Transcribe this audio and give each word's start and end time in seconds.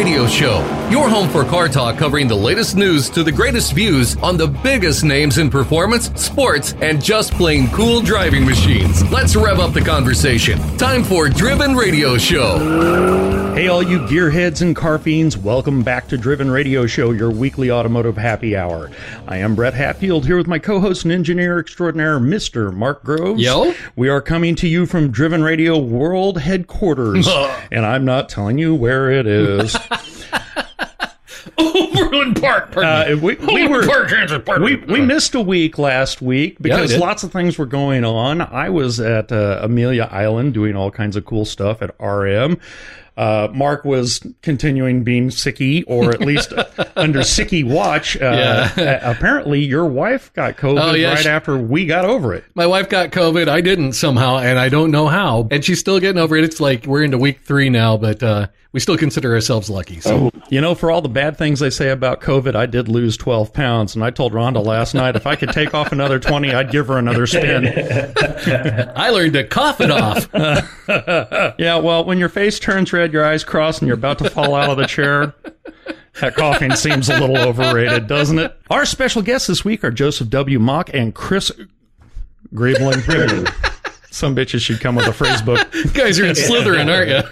Radio 0.00 0.26
Show, 0.26 0.88
your 0.90 1.10
home 1.10 1.28
for 1.28 1.44
car 1.44 1.68
talk 1.68 1.98
covering 1.98 2.26
the 2.26 2.34
latest 2.34 2.74
news 2.74 3.10
to 3.10 3.22
the 3.22 3.30
greatest 3.30 3.74
views 3.74 4.16
on 4.22 4.38
the 4.38 4.46
biggest 4.46 5.04
names 5.04 5.36
in 5.36 5.50
performance, 5.50 6.10
sports, 6.18 6.74
and 6.80 7.04
just 7.04 7.34
plain 7.34 7.68
cool 7.68 8.00
driving 8.00 8.46
machines. 8.46 9.04
Let's 9.12 9.36
rev 9.36 9.60
up 9.60 9.74
the 9.74 9.82
conversation. 9.82 10.58
Time 10.78 11.04
for 11.04 11.28
Driven 11.28 11.74
Radio 11.74 12.16
Show. 12.16 13.50
Hey, 13.54 13.68
all 13.68 13.82
you 13.82 13.98
gearheads 13.98 14.62
and 14.62 14.74
car 14.74 14.98
fiends, 14.98 15.36
welcome 15.36 15.82
back 15.82 16.08
to 16.08 16.16
Driven 16.16 16.50
Radio 16.50 16.86
Show, 16.86 17.10
your 17.10 17.30
weekly 17.30 17.70
automotive 17.70 18.16
happy 18.16 18.56
hour. 18.56 18.90
I 19.28 19.36
am 19.36 19.54
Brett 19.54 19.74
Hatfield 19.74 20.24
here 20.24 20.38
with 20.38 20.46
my 20.46 20.58
co 20.58 20.80
host 20.80 21.04
and 21.04 21.12
engineer 21.12 21.58
extraordinaire, 21.58 22.18
Mr. 22.18 22.72
Mark 22.72 23.04
Groves. 23.04 23.42
Yo. 23.42 23.74
We 23.96 24.08
are 24.08 24.22
coming 24.22 24.54
to 24.54 24.68
you 24.68 24.86
from 24.86 25.10
Driven 25.10 25.42
Radio 25.42 25.76
World 25.76 26.38
Headquarters, 26.38 27.28
and 27.70 27.84
I'm 27.84 28.06
not 28.06 28.30
telling 28.30 28.56
you 28.56 28.74
where 28.74 29.10
it 29.10 29.26
is. 29.26 29.76
Overland 31.74 32.40
Park. 32.40 32.76
Uh, 32.76 33.16
we, 33.20 33.36
we 33.36 33.68
were 33.68 33.86
Park, 33.86 34.08
Kansas 34.08 34.42
Park. 34.44 34.60
we, 34.60 34.76
we 34.76 35.00
missed 35.00 35.34
a 35.34 35.40
week 35.40 35.78
last 35.78 36.22
week 36.22 36.56
because 36.60 36.90
did. 36.90 37.00
lots 37.00 37.22
of 37.22 37.32
things 37.32 37.58
were 37.58 37.66
going 37.66 38.04
on. 38.04 38.40
I 38.40 38.70
was 38.70 39.00
at 39.00 39.30
uh, 39.32 39.60
Amelia 39.62 40.08
Island 40.10 40.54
doing 40.54 40.76
all 40.76 40.90
kinds 40.90 41.16
of 41.16 41.24
cool 41.24 41.44
stuff 41.44 41.82
at 41.82 41.94
RM. 42.00 42.58
Uh, 43.20 43.48
Mark 43.52 43.84
was 43.84 44.18
continuing 44.40 45.04
being 45.04 45.28
sicky, 45.28 45.84
or 45.86 46.10
at 46.10 46.20
least 46.20 46.54
under 46.96 47.18
sicky 47.20 47.62
watch. 47.68 48.16
Uh, 48.16 48.68
Yeah. 48.74 49.10
apparently, 49.10 49.60
your 49.60 49.84
wife 49.84 50.32
got 50.32 50.56
COVID 50.56 50.80
Oh, 50.82 50.94
yeah, 50.94 51.10
right 51.10 51.18
she- 51.18 51.28
after 51.28 51.58
we 51.58 51.84
got 51.84 52.06
over 52.06 52.32
it. 52.32 52.44
My 52.54 52.66
wife 52.66 52.88
got 52.88 53.10
COVID. 53.10 53.46
I 53.48 53.60
didn't 53.60 53.92
somehow, 53.92 54.38
and 54.38 54.58
I 54.58 54.70
don't 54.70 54.90
know 54.90 55.06
how. 55.08 55.46
And 55.50 55.62
she's 55.62 55.78
still 55.80 56.00
getting 56.00 56.20
over 56.20 56.34
it. 56.34 56.44
It's 56.44 56.60
like 56.60 56.86
we're 56.86 57.02
into 57.02 57.18
week 57.18 57.40
three 57.44 57.68
now, 57.68 57.98
but 57.98 58.22
uh, 58.22 58.46
we 58.72 58.80
still 58.80 58.96
consider 58.96 59.34
ourselves 59.34 59.68
lucky. 59.68 60.00
So 60.00 60.30
You 60.48 60.60
know, 60.62 60.74
for 60.74 60.90
all 60.90 61.02
the 61.02 61.08
bad 61.10 61.36
things 61.36 61.60
they 61.60 61.70
say 61.70 61.90
about 61.90 62.20
COVID, 62.22 62.54
I 62.54 62.64
did 62.66 62.88
lose 62.88 63.16
12 63.18 63.52
pounds. 63.52 63.94
And 63.96 64.02
I 64.02 64.10
told 64.10 64.32
Rhonda 64.32 64.64
last 64.64 64.94
night 64.94 65.14
if 65.16 65.26
I 65.26 65.36
could 65.36 65.50
take 65.50 65.74
off 65.74 65.92
another 65.92 66.18
20, 66.18 66.54
I'd 66.54 66.70
give 66.70 66.86
her 66.86 66.96
another 66.96 67.26
spin. 67.26 67.66
I 68.96 69.10
learned 69.10 69.34
to 69.34 69.44
cough 69.44 69.80
it 69.82 69.90
off. 69.90 70.26
Yeah, 70.90 71.76
well, 71.76 72.04
when 72.04 72.18
your 72.18 72.28
face 72.28 72.58
turns 72.58 72.92
red, 72.92 73.09
your 73.12 73.24
eyes 73.24 73.44
cross, 73.44 73.78
and 73.78 73.88
you're 73.88 73.96
about 73.96 74.18
to 74.18 74.30
fall 74.30 74.54
out 74.54 74.70
of 74.70 74.76
the 74.76 74.86
chair, 74.86 75.34
that 76.20 76.34
coughing 76.34 76.74
seems 76.74 77.08
a 77.08 77.18
little 77.18 77.38
overrated, 77.38 78.06
doesn't 78.06 78.38
it? 78.38 78.56
Our 78.70 78.84
special 78.84 79.22
guests 79.22 79.46
this 79.46 79.64
week 79.64 79.84
are 79.84 79.90
Joseph 79.90 80.28
W. 80.30 80.58
Moch 80.58 80.90
and 80.92 81.14
Chris 81.14 81.50
Graveling. 82.54 83.00
Some 84.10 84.34
bitches 84.34 84.60
should 84.60 84.80
come 84.80 84.96
with 84.96 85.06
a 85.06 85.12
phrase 85.12 85.40
book. 85.40 85.66
Guys, 85.94 86.18
you're 86.18 86.26
in 86.26 86.34
Slytherin, 86.34 86.92
aren't 86.92 87.10
you? 87.10 87.22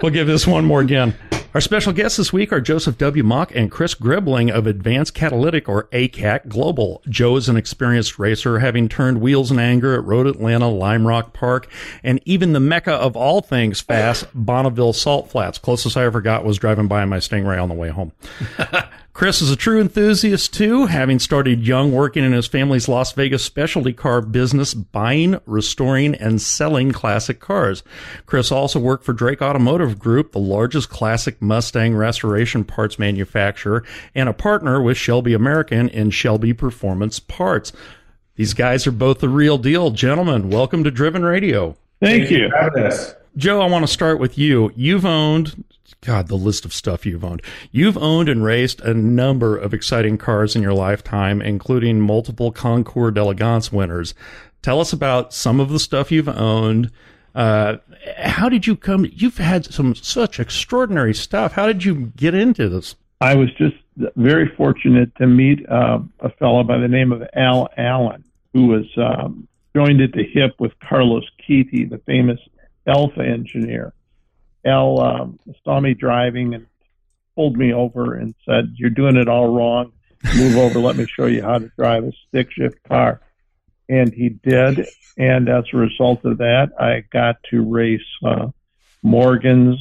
We'll 0.00 0.12
give 0.12 0.26
this 0.26 0.46
one 0.46 0.64
more 0.64 0.80
again. 0.80 1.14
Our 1.54 1.60
special 1.60 1.92
guests 1.92 2.16
this 2.16 2.32
week 2.32 2.50
are 2.50 2.62
Joseph 2.62 2.96
W. 2.96 3.22
Moch 3.22 3.54
and 3.54 3.70
Chris 3.70 3.94
Griebling 3.94 4.50
of 4.50 4.66
Advanced 4.66 5.12
Catalytic 5.12 5.68
or 5.68 5.86
ACAT 5.92 6.48
Global. 6.48 7.02
Joe 7.10 7.36
is 7.36 7.46
an 7.46 7.58
experienced 7.58 8.18
racer, 8.18 8.60
having 8.60 8.88
turned 8.88 9.20
wheels 9.20 9.50
in 9.50 9.58
anger 9.58 9.92
at 9.92 10.02
Road 10.02 10.26
Atlanta, 10.26 10.68
Lime 10.68 11.06
Rock 11.06 11.34
Park, 11.34 11.68
and 12.02 12.22
even 12.24 12.54
the 12.54 12.60
mecca 12.60 12.94
of 12.94 13.16
all 13.16 13.42
things 13.42 13.82
fast, 13.82 14.24
Bonneville 14.32 14.94
Salt 14.94 15.30
Flats. 15.30 15.58
Closest 15.58 15.94
I 15.94 16.04
ever 16.04 16.22
got 16.22 16.42
was 16.42 16.56
driving 16.56 16.88
by 16.88 17.04
my 17.04 17.18
Stingray 17.18 17.62
on 17.62 17.68
the 17.68 17.74
way 17.74 17.90
home. 17.90 18.12
Chris 19.14 19.42
is 19.42 19.50
a 19.50 19.56
true 19.56 19.78
enthusiast 19.78 20.54
too, 20.54 20.86
having 20.86 21.18
started 21.18 21.66
young 21.66 21.92
working 21.92 22.24
in 22.24 22.32
his 22.32 22.46
family's 22.46 22.88
Las 22.88 23.12
Vegas 23.12 23.44
specialty 23.44 23.92
car 23.92 24.22
business, 24.22 24.72
buying, 24.72 25.38
restoring, 25.44 26.14
and 26.14 26.40
selling 26.40 26.92
classic 26.92 27.38
cars. 27.38 27.82
Chris 28.24 28.50
also 28.50 28.80
worked 28.80 29.04
for 29.04 29.12
Drake 29.12 29.42
Automotive 29.42 29.98
Group, 29.98 30.32
the 30.32 30.38
largest 30.38 30.88
classic 30.88 31.42
Mustang 31.42 31.94
restoration 31.94 32.64
parts 32.64 32.98
manufacturer, 32.98 33.84
and 34.14 34.30
a 34.30 34.32
partner 34.32 34.80
with 34.80 34.96
Shelby 34.96 35.34
American 35.34 35.90
in 35.90 36.10
Shelby 36.10 36.54
Performance 36.54 37.20
Parts. 37.20 37.72
These 38.36 38.54
guys 38.54 38.86
are 38.86 38.92
both 38.92 39.18
the 39.20 39.28
real 39.28 39.58
deal. 39.58 39.90
Gentlemen, 39.90 40.48
welcome 40.48 40.84
to 40.84 40.90
Driven 40.90 41.22
Radio. 41.22 41.76
Thank 42.00 42.30
you. 42.30 42.50
Joe, 43.36 43.60
I 43.60 43.68
want 43.68 43.86
to 43.86 43.92
start 43.92 44.18
with 44.18 44.38
you. 44.38 44.72
You've 44.74 45.04
owned, 45.04 45.64
God, 46.02 46.26
the 46.26 46.36
list 46.36 46.64
of 46.64 46.72
stuff 46.72 47.06
you've 47.06 47.24
owned. 47.24 47.42
You've 47.70 47.96
owned 47.96 48.28
and 48.28 48.42
raced 48.42 48.80
a 48.80 48.92
number 48.92 49.56
of 49.56 49.72
exciting 49.72 50.18
cars 50.18 50.56
in 50.56 50.62
your 50.62 50.74
lifetime, 50.74 51.40
including 51.40 52.00
multiple 52.00 52.50
Concours 52.50 53.14
d'Elegance 53.14 53.70
winners. 53.70 54.12
Tell 54.62 54.80
us 54.80 54.92
about 54.92 55.32
some 55.32 55.60
of 55.60 55.70
the 55.70 55.78
stuff 55.78 56.10
you've 56.10 56.28
owned. 56.28 56.90
Uh, 57.36 57.76
how 58.18 58.48
did 58.48 58.66
you 58.66 58.74
come? 58.74 59.06
You've 59.12 59.38
had 59.38 59.64
some 59.64 59.94
such 59.94 60.40
extraordinary 60.40 61.14
stuff. 61.14 61.52
How 61.52 61.66
did 61.66 61.84
you 61.84 62.12
get 62.16 62.34
into 62.34 62.68
this? 62.68 62.96
I 63.20 63.36
was 63.36 63.52
just 63.54 63.76
very 64.16 64.48
fortunate 64.56 65.14
to 65.16 65.28
meet 65.28 65.68
uh, 65.68 66.00
a 66.18 66.30
fellow 66.30 66.64
by 66.64 66.78
the 66.78 66.88
name 66.88 67.12
of 67.12 67.22
Al 67.34 67.68
Allen, 67.76 68.24
who 68.52 68.66
was 68.66 68.86
um, 68.96 69.46
joined 69.76 70.00
at 70.00 70.12
the 70.12 70.24
hip 70.24 70.56
with 70.58 70.72
Carlos 70.80 71.24
Chiti, 71.40 71.88
the 71.88 71.98
famous 71.98 72.40
Alfa 72.88 73.22
engineer. 73.22 73.92
Al 74.64 75.00
um, 75.00 75.38
saw 75.64 75.80
me 75.80 75.94
driving 75.94 76.54
and 76.54 76.66
pulled 77.34 77.56
me 77.56 77.72
over 77.72 78.14
and 78.14 78.34
said, 78.46 78.74
"You're 78.76 78.90
doing 78.90 79.16
it 79.16 79.28
all 79.28 79.48
wrong. 79.48 79.92
Move 80.36 80.56
over. 80.56 80.78
Let 80.78 80.96
me 80.96 81.06
show 81.06 81.26
you 81.26 81.42
how 81.42 81.58
to 81.58 81.70
drive 81.76 82.04
a 82.04 82.12
stick 82.28 82.50
shift 82.52 82.82
car." 82.88 83.20
And 83.88 84.12
he 84.12 84.28
did. 84.30 84.86
And 85.18 85.48
as 85.48 85.64
a 85.72 85.76
result 85.76 86.24
of 86.24 86.38
that, 86.38 86.70
I 86.78 87.04
got 87.12 87.36
to 87.50 87.62
race 87.62 88.00
uh, 88.24 88.48
Morgans, 89.02 89.78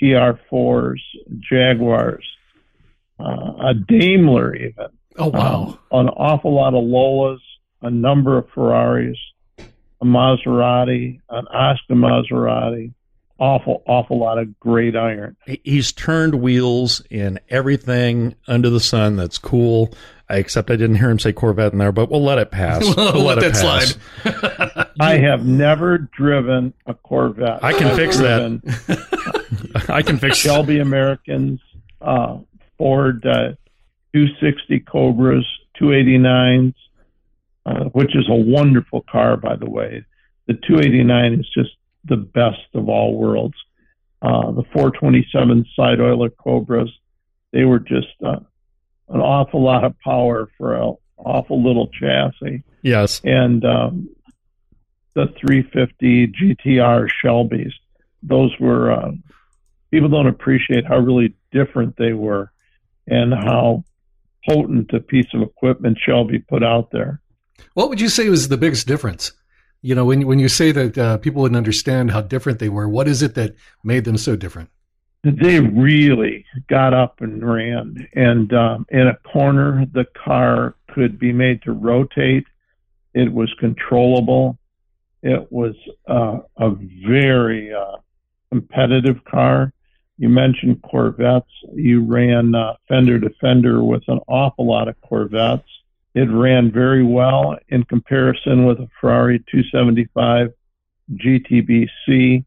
TR4s, 0.00 1.00
Jaguars, 1.40 2.24
uh, 3.18 3.52
a 3.60 3.74
Daimler 3.74 4.54
even. 4.54 4.88
Oh 5.18 5.32
Um, 5.32 5.78
an 5.90 6.08
awful 6.10 6.54
lot 6.54 6.74
of 6.74 6.84
Lolas, 6.84 7.40
a 7.80 7.90
number 7.90 8.36
of 8.36 8.48
Ferraris, 8.50 9.18
a 9.58 10.04
Maserati, 10.04 11.20
an 11.30 11.46
Oscar 11.48 11.94
Maserati, 11.94 12.92
awful, 13.38 13.82
awful 13.86 14.18
lot 14.18 14.38
of 14.38 14.58
great 14.60 14.96
iron. 14.96 15.36
He's 15.64 15.92
turned 15.92 16.36
wheels 16.36 17.02
in 17.10 17.38
everything 17.48 18.34
under 18.46 18.70
the 18.70 18.80
sun 18.80 19.16
that's 19.16 19.38
cool. 19.38 19.92
Except 20.28 20.72
I 20.72 20.76
didn't 20.76 20.96
hear 20.96 21.08
him 21.08 21.20
say 21.20 21.32
Corvette 21.32 21.72
in 21.72 21.78
there, 21.78 21.92
but 21.92 22.10
we'll 22.10 22.24
let 22.24 22.38
it 22.38 22.50
pass. 22.50 22.82
We'll 22.96 23.22
let 23.22 23.38
it 23.38 23.54
that 23.54 23.96
pass. 24.24 24.88
I 25.00 25.18
have 25.18 25.46
never 25.46 25.98
driven 25.98 26.74
a 26.84 26.94
Corvette. 26.94 27.62
I 27.62 27.72
can 27.72 27.88
I've 27.88 27.96
fix 27.96 28.16
that. 28.16 29.84
I 29.88 30.02
can 30.02 30.18
fix 30.18 30.36
Shelby 30.36 30.80
Americans, 30.80 31.60
uh, 32.00 32.38
Ford 32.76 33.24
uh, 33.24 33.54
260 34.14 34.80
Cobras, 34.80 35.46
289s, 35.80 36.74
uh, 37.64 37.84
which 37.92 38.16
is 38.16 38.28
a 38.28 38.34
wonderful 38.34 39.04
car, 39.08 39.36
by 39.36 39.54
the 39.54 39.70
way. 39.70 40.04
The 40.48 40.54
289 40.54 41.34
is 41.34 41.48
just 41.54 41.70
the 42.08 42.16
best 42.16 42.66
of 42.74 42.88
all 42.88 43.16
worlds. 43.16 43.54
Uh, 44.22 44.50
the 44.52 44.62
427 44.72 45.66
side 45.76 46.00
oiler 46.00 46.30
Cobras, 46.30 46.90
they 47.52 47.64
were 47.64 47.78
just 47.78 48.08
uh, 48.24 48.40
an 49.08 49.20
awful 49.20 49.62
lot 49.62 49.84
of 49.84 49.98
power 50.00 50.48
for 50.58 50.74
an 50.74 50.94
awful 51.18 51.62
little 51.62 51.88
chassis 51.88 52.62
Yes. 52.82 53.20
and 53.24 53.64
um, 53.64 54.08
the 55.14 55.26
350 55.40 56.28
GTR 56.28 57.08
Shelbys. 57.24 57.72
Those 58.22 58.52
were 58.58 58.90
uh, 58.90 59.12
people 59.90 60.08
don't 60.08 60.26
appreciate 60.26 60.86
how 60.86 60.98
really 60.98 61.34
different 61.52 61.96
they 61.96 62.12
were, 62.12 62.50
and 63.06 63.32
how 63.32 63.84
potent 64.48 64.92
a 64.92 65.00
piece 65.00 65.26
of 65.34 65.42
equipment 65.42 65.98
Shelby 66.04 66.38
put 66.40 66.62
out 66.64 66.90
there. 66.90 67.20
What 67.74 67.88
would 67.88 68.00
you 68.00 68.08
say 68.08 68.28
was 68.28 68.48
the 68.48 68.56
biggest 68.56 68.86
difference? 68.86 69.32
You 69.86 69.94
know, 69.94 70.04
when 70.04 70.26
when 70.26 70.40
you 70.40 70.48
say 70.48 70.72
that 70.72 70.98
uh, 70.98 71.16
people 71.18 71.42
wouldn't 71.42 71.56
understand 71.56 72.10
how 72.10 72.20
different 72.20 72.58
they 72.58 72.68
were, 72.68 72.88
what 72.88 73.06
is 73.06 73.22
it 73.22 73.36
that 73.36 73.54
made 73.84 74.04
them 74.04 74.18
so 74.18 74.34
different? 74.34 74.68
They 75.22 75.60
really 75.60 76.44
got 76.68 76.92
up 76.92 77.20
and 77.20 77.48
ran, 77.48 78.08
and 78.12 78.52
um, 78.52 78.86
in 78.88 79.06
a 79.06 79.16
corner, 79.18 79.86
the 79.92 80.04
car 80.24 80.74
could 80.90 81.20
be 81.20 81.32
made 81.32 81.62
to 81.62 81.70
rotate. 81.70 82.46
It 83.14 83.32
was 83.32 83.54
controllable. 83.60 84.58
It 85.22 85.52
was 85.52 85.76
uh, 86.08 86.38
a 86.56 86.70
very 87.06 87.72
uh, 87.72 87.98
competitive 88.50 89.24
car. 89.24 89.72
You 90.18 90.30
mentioned 90.30 90.82
Corvettes. 90.82 91.46
You 91.72 92.04
ran 92.04 92.56
uh, 92.56 92.74
fender 92.88 93.20
to 93.20 93.30
fender 93.40 93.84
with 93.84 94.02
an 94.08 94.18
awful 94.26 94.66
lot 94.66 94.88
of 94.88 95.00
Corvettes. 95.00 95.68
It 96.16 96.28
ran 96.30 96.72
very 96.72 97.04
well 97.04 97.56
in 97.68 97.84
comparison 97.84 98.64
with 98.64 98.80
a 98.80 98.88
Ferrari 98.98 99.44
275 99.50 100.48
GTBC. 101.12 102.42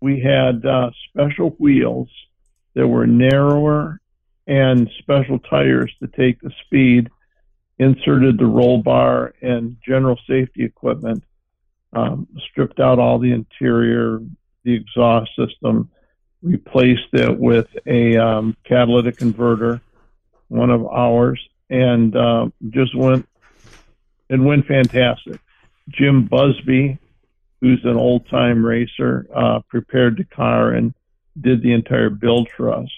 we 0.02 0.20
had 0.22 0.66
uh, 0.66 0.92
special 1.10 1.52
wheels 1.60 2.10
that 2.76 2.88
were 2.88 3.08
narrower 3.08 4.00
and 4.46 4.90
special 5.00 5.40
tires 5.40 5.94
to 6.00 6.08
take 6.08 6.40
the 6.42 6.52
speed, 6.66 7.10
inserted 7.80 8.38
the 8.38 8.46
roll 8.46 8.82
bar 8.82 9.34
and 9.42 9.78
general 9.86 10.18
safety 10.28 10.64
equipment, 10.64 11.24
um, 11.94 12.28
stripped 12.50 12.80
out 12.80 13.00
all 13.00 13.20
the 13.20 13.32
interior, 13.32 14.20
the 14.68 14.76
exhaust 14.76 15.32
system, 15.36 15.90
replaced 16.44 17.14
it 17.14 17.38
with 17.40 17.68
a 17.86 18.18
um, 18.18 18.56
catalytic 18.64 19.18
converter, 19.18 19.82
one 20.50 20.70
of 20.70 20.86
ours, 20.86 21.40
and 21.70 22.16
uh, 22.16 22.48
just 22.70 22.96
went 22.96 23.28
it 24.30 24.40
went 24.40 24.68
fantastic. 24.68 25.40
Jim 25.90 26.26
Busby 26.26 27.00
who's 27.62 27.84
an 27.84 27.96
old 27.96 28.28
time 28.30 28.66
racer, 28.66 29.28
uh, 29.36 29.60
prepared 29.70 30.18
the 30.18 30.24
car 30.24 30.72
and 30.72 30.94
did 31.40 31.62
the 31.62 31.74
entire 31.74 32.10
build 32.10 32.50
for 32.56 32.74
us. 32.74 32.90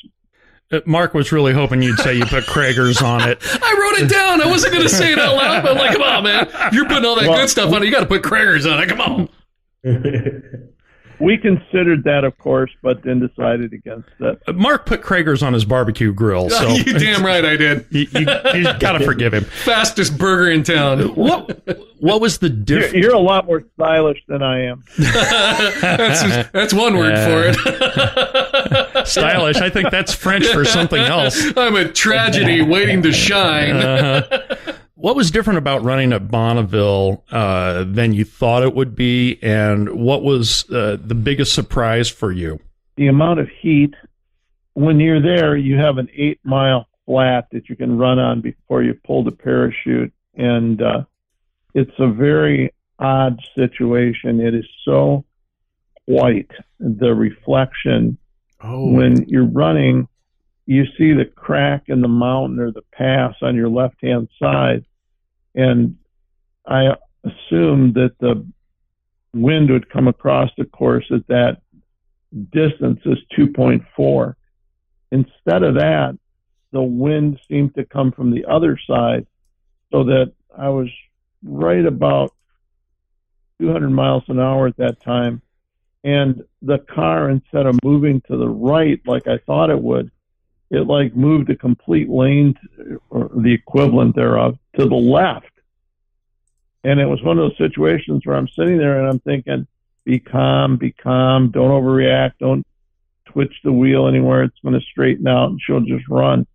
Uh, 0.71 0.79
Mark 0.85 1.13
was 1.13 1.31
really 1.31 1.53
hoping 1.53 1.81
you'd 1.81 1.99
say 1.99 2.13
you 2.13 2.25
put 2.25 2.43
Cragars 2.45 3.01
on 3.01 3.27
it. 3.27 3.39
I 3.61 3.73
wrote 3.79 4.03
it 4.03 4.09
down. 4.09 4.41
I 4.41 4.47
wasn't 4.47 4.73
going 4.73 4.83
to 4.83 4.93
say 4.93 5.13
it 5.13 5.19
out 5.19 5.35
loud, 5.35 5.63
but 5.63 5.71
I'm 5.71 5.77
like, 5.77 5.93
come 5.93 6.03
on, 6.03 6.23
man. 6.23 6.47
You're 6.73 6.87
putting 6.87 7.05
all 7.05 7.15
that 7.15 7.27
well, 7.27 7.37
good 7.37 7.49
stuff 7.49 7.73
on 7.73 7.81
it. 7.81 7.85
You 7.85 7.91
got 7.91 8.01
to 8.01 8.05
put 8.05 8.21
Cragars 8.21 8.71
on 8.71 8.83
it. 8.83 8.89
Come 8.89 9.01
on. 9.01 9.29
we 11.19 11.37
considered 11.37 12.03
that, 12.05 12.23
of 12.23 12.37
course, 12.37 12.71
but 12.81 13.03
then 13.03 13.19
decided 13.19 13.73
against 13.73 14.09
it. 14.19 14.55
Mark 14.55 14.85
put 14.85 15.01
Cragars 15.01 15.45
on 15.45 15.53
his 15.53 15.65
barbecue 15.65 16.13
grill. 16.13 16.49
So 16.59 16.67
you 16.67 16.99
damn 16.99 17.23
right 17.23 17.45
I 17.45 17.55
did. 17.55 17.85
you, 17.89 18.05
you, 18.11 18.19
you 18.19 18.63
got 18.79 18.97
to 18.97 19.05
forgive 19.05 19.33
him. 19.33 19.43
Fastest 19.63 20.17
burger 20.17 20.51
in 20.51 20.63
town. 20.63 21.15
What 21.15 21.79
What 21.99 22.19
was 22.19 22.39
the 22.39 22.49
difference? 22.49 22.93
You're, 22.93 23.03
you're, 23.03 23.15
a 23.15 23.19
lot 23.19 23.45
more 23.45 23.63
stylish 23.75 24.21
than 24.27 24.41
I 24.41 24.65
am. 24.65 24.83
that's 24.97 26.49
that's 26.51 26.73
one 26.73 26.97
word 26.97 27.13
uh, 27.13 27.25
for 27.25 27.59
it. 28.97 29.07
stylish. 29.07 29.57
I 29.57 29.69
think 29.69 29.89
that's 29.89 30.13
French 30.13 30.47
for 30.47 30.65
something 30.65 31.01
else. 31.01 31.41
I'm 31.55 31.75
a 31.75 31.87
tragedy 31.89 32.61
waiting 32.61 33.01
to 33.03 33.13
shine. 33.13 33.77
Uh-huh. 33.77 34.68
What 34.99 35.15
was 35.15 35.31
different 35.31 35.59
about 35.59 35.81
running 35.83 36.11
at 36.11 36.29
Bonneville 36.29 37.23
uh, 37.31 37.85
than 37.87 38.11
you 38.11 38.25
thought 38.25 38.63
it 38.63 38.75
would 38.75 38.95
be, 38.95 39.39
and 39.41 39.89
what 39.91 40.23
was 40.23 40.69
uh, 40.69 40.97
the 40.99 41.15
biggest 41.15 41.53
surprise 41.53 42.09
for 42.09 42.33
you? 42.33 42.59
The 42.97 43.07
amount 43.07 43.39
of 43.39 43.47
heat. 43.61 43.93
When 44.73 44.99
you're 44.99 45.21
there, 45.21 45.55
you 45.55 45.77
have 45.77 45.99
an 45.99 46.09
eight 46.13 46.41
mile 46.43 46.89
flat 47.05 47.47
that 47.53 47.69
you 47.69 47.77
can 47.77 47.97
run 47.97 48.19
on 48.19 48.41
before 48.41 48.83
you 48.83 48.93
pull 49.05 49.23
the 49.23 49.31
parachute, 49.31 50.11
and 50.35 50.81
uh, 50.81 51.03
it's 51.73 51.97
a 51.97 52.11
very 52.11 52.73
odd 52.99 53.39
situation. 53.55 54.41
It 54.41 54.53
is 54.53 54.67
so 54.83 55.23
white, 56.07 56.51
the 56.77 57.15
reflection. 57.15 58.17
Oh. 58.61 58.91
When 58.91 59.23
you're 59.29 59.45
running, 59.45 60.09
you 60.69 60.85
see 60.99 61.13
the 61.13 61.25
crack 61.25 61.85
in 61.87 62.01
the 62.01 62.07
mountain 62.07 62.59
or 62.59 62.71
the 62.71 62.83
pass 62.93 63.33
on 63.41 63.55
your 63.55 63.69
left 63.69 63.95
hand 64.03 64.27
side 64.39 64.85
and 65.55 65.97
I 66.67 66.95
assumed 67.23 67.95
that 67.95 68.15
the 68.19 68.45
wind 69.33 69.71
would 69.71 69.89
come 69.89 70.07
across 70.07 70.51
the 70.57 70.65
course 70.65 71.05
at 71.11 71.25
that 71.27 71.61
distance 72.51 72.99
is 73.05 73.17
2.4. 73.37 74.35
Instead 75.11 75.63
of 75.63 75.75
that, 75.75 76.17
the 76.71 76.83
wind 76.83 77.39
seemed 77.47 77.73
to 77.75 77.85
come 77.85 78.11
from 78.11 78.29
the 78.29 78.45
other 78.45 78.77
side 78.87 79.25
so 79.91 80.03
that 80.03 80.33
I 80.55 80.69
was 80.69 80.87
right 81.43 81.83
about 81.83 82.31
200 83.59 83.89
miles 83.89 84.23
an 84.27 84.39
hour 84.39 84.67
at 84.67 84.77
that 84.77 85.01
time. 85.01 85.41
And 86.03 86.43
the 86.61 86.77
car, 86.77 87.29
instead 87.29 87.65
of 87.65 87.79
moving 87.83 88.21
to 88.27 88.37
the 88.37 88.47
right 88.47 89.01
like 89.07 89.27
I 89.27 89.39
thought 89.39 89.71
it 89.71 89.81
would, 89.81 90.11
it 90.69 90.87
like 90.87 91.15
moved 91.15 91.49
a 91.49 91.55
complete 91.55 92.09
lane 92.09 92.57
or 93.09 93.29
the 93.35 93.53
equivalent 93.53 94.15
thereof 94.15 94.57
to 94.77 94.85
the 94.85 94.95
left. 94.95 95.51
And 96.83 96.99
it 96.99 97.05
was 97.05 97.21
one 97.21 97.37
of 97.37 97.49
those 97.49 97.57
situations 97.57 98.25
where 98.25 98.37
I'm 98.37 98.47
sitting 98.47 98.77
there 98.77 98.99
and 98.99 99.09
I'm 99.09 99.19
thinking, 99.19 99.67
be 100.05 100.19
calm, 100.19 100.77
be 100.77 100.91
calm, 100.91 101.51
don't 101.51 101.71
overreact, 101.71 102.33
don't 102.39 102.65
twitch 103.25 103.53
the 103.63 103.73
wheel 103.73 104.07
anywhere. 104.07 104.43
It's 104.43 104.59
going 104.63 104.79
to 104.79 104.85
straighten 104.85 105.27
out 105.27 105.49
and 105.49 105.61
she'll 105.61 105.81
just 105.81 106.07
run. 106.07 106.47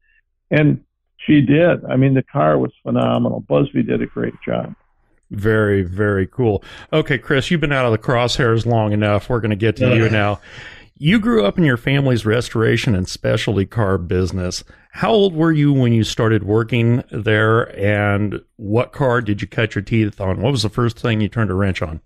And 0.50 0.84
she 1.18 1.40
did. 1.40 1.84
I 1.84 1.96
mean, 1.96 2.14
the 2.14 2.22
car 2.22 2.58
was 2.58 2.72
phenomenal. 2.82 3.40
Busby 3.40 3.82
did 3.82 4.02
a 4.02 4.06
great 4.06 4.34
job. 4.44 4.74
Very, 5.30 5.82
very 5.82 6.26
cool. 6.26 6.62
Okay, 6.92 7.18
Chris, 7.18 7.50
you've 7.50 7.60
been 7.60 7.72
out 7.72 7.86
of 7.86 7.92
the 7.92 7.98
crosshairs 7.98 8.66
long 8.66 8.92
enough. 8.92 9.28
We're 9.28 9.40
going 9.40 9.50
to 9.50 9.56
get 9.56 9.76
to 9.76 9.94
you 9.94 10.08
now. 10.08 10.40
You 10.96 11.18
grew 11.18 11.44
up 11.44 11.58
in 11.58 11.64
your 11.64 11.76
family's 11.76 12.24
restoration 12.24 12.94
and 12.94 13.08
specialty 13.08 13.66
car 13.66 13.98
business. 13.98 14.62
How 14.92 15.10
old 15.10 15.34
were 15.34 15.50
you 15.50 15.72
when 15.72 15.92
you 15.92 16.04
started 16.04 16.44
working 16.44 17.02
there, 17.10 17.62
and 17.76 18.40
what 18.56 18.92
car 18.92 19.20
did 19.20 19.42
you 19.42 19.48
cut 19.48 19.74
your 19.74 19.82
teeth 19.82 20.20
on? 20.20 20.40
What 20.40 20.52
was 20.52 20.62
the 20.62 20.68
first 20.68 21.00
thing 21.00 21.20
you 21.20 21.28
turned 21.28 21.50
a 21.50 21.54
wrench 21.54 21.82
on? 21.82 22.00